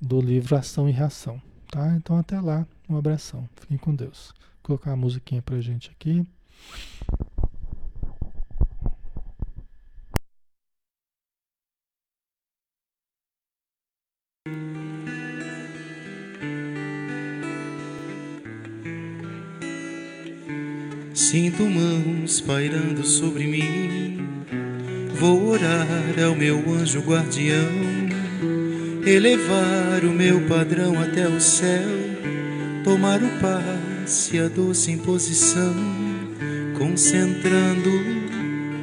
[0.00, 1.40] do livro Ação e Reação,
[1.70, 1.94] tá?
[1.94, 3.48] Então até lá, um abração.
[3.56, 4.32] Fiquem com Deus.
[4.54, 6.26] Vou colocar a musiquinha pra gente aqui.
[21.14, 24.48] Sinto mãos pairando sobre mim.
[25.14, 25.86] Vou orar
[26.24, 27.68] ao meu anjo guardião,
[29.06, 31.86] elevar o meu padrão até o céu,
[32.82, 35.74] tomar o passe, a doce imposição,
[36.78, 37.90] concentrando,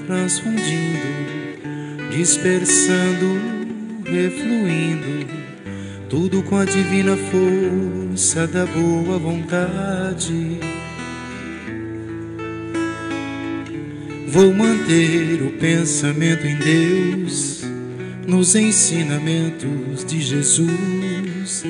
[0.06, 1.08] transfundindo,
[2.12, 3.42] dispersando,
[4.06, 5.28] refluindo,
[6.08, 10.69] tudo com a divina força da boa vontade
[14.32, 17.64] Vou manter o pensamento em Deus,
[18.28, 21.64] nos ensinamentos de Jesus,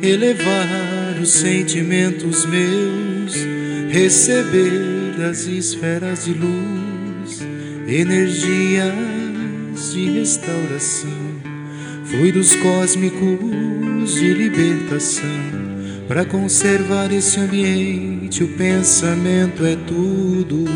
[0.00, 3.34] elevar os sentimentos meus,
[3.90, 7.44] receber das esferas de luz,
[7.88, 8.94] energias
[9.92, 11.10] de restauração,
[12.04, 15.56] fluidos cósmicos de libertação.
[16.06, 20.66] Para conservar esse ambiente, o pensamento é tudo.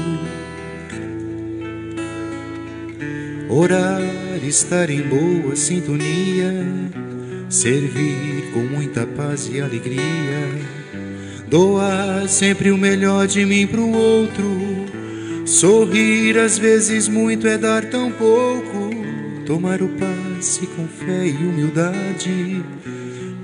[3.52, 4.00] Orar,
[4.46, 6.52] estar em boa sintonia,
[7.48, 10.48] servir com muita paz e alegria,
[11.48, 14.46] doar sempre o melhor de mim para o outro,
[15.44, 18.90] sorrir às vezes muito é dar tão pouco,
[19.44, 22.64] tomar o passe com fé e humildade,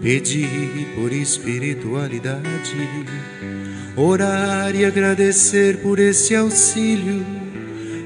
[0.00, 2.76] pedir por espiritualidade,
[3.96, 7.35] orar e agradecer por esse auxílio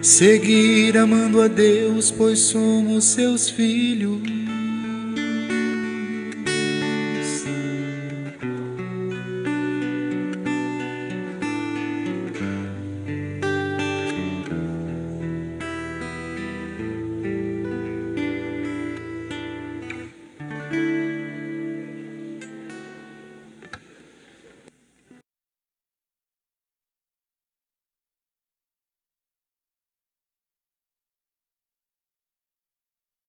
[0.02, 4.39] seguir amando a Deus, pois somos seus filhos.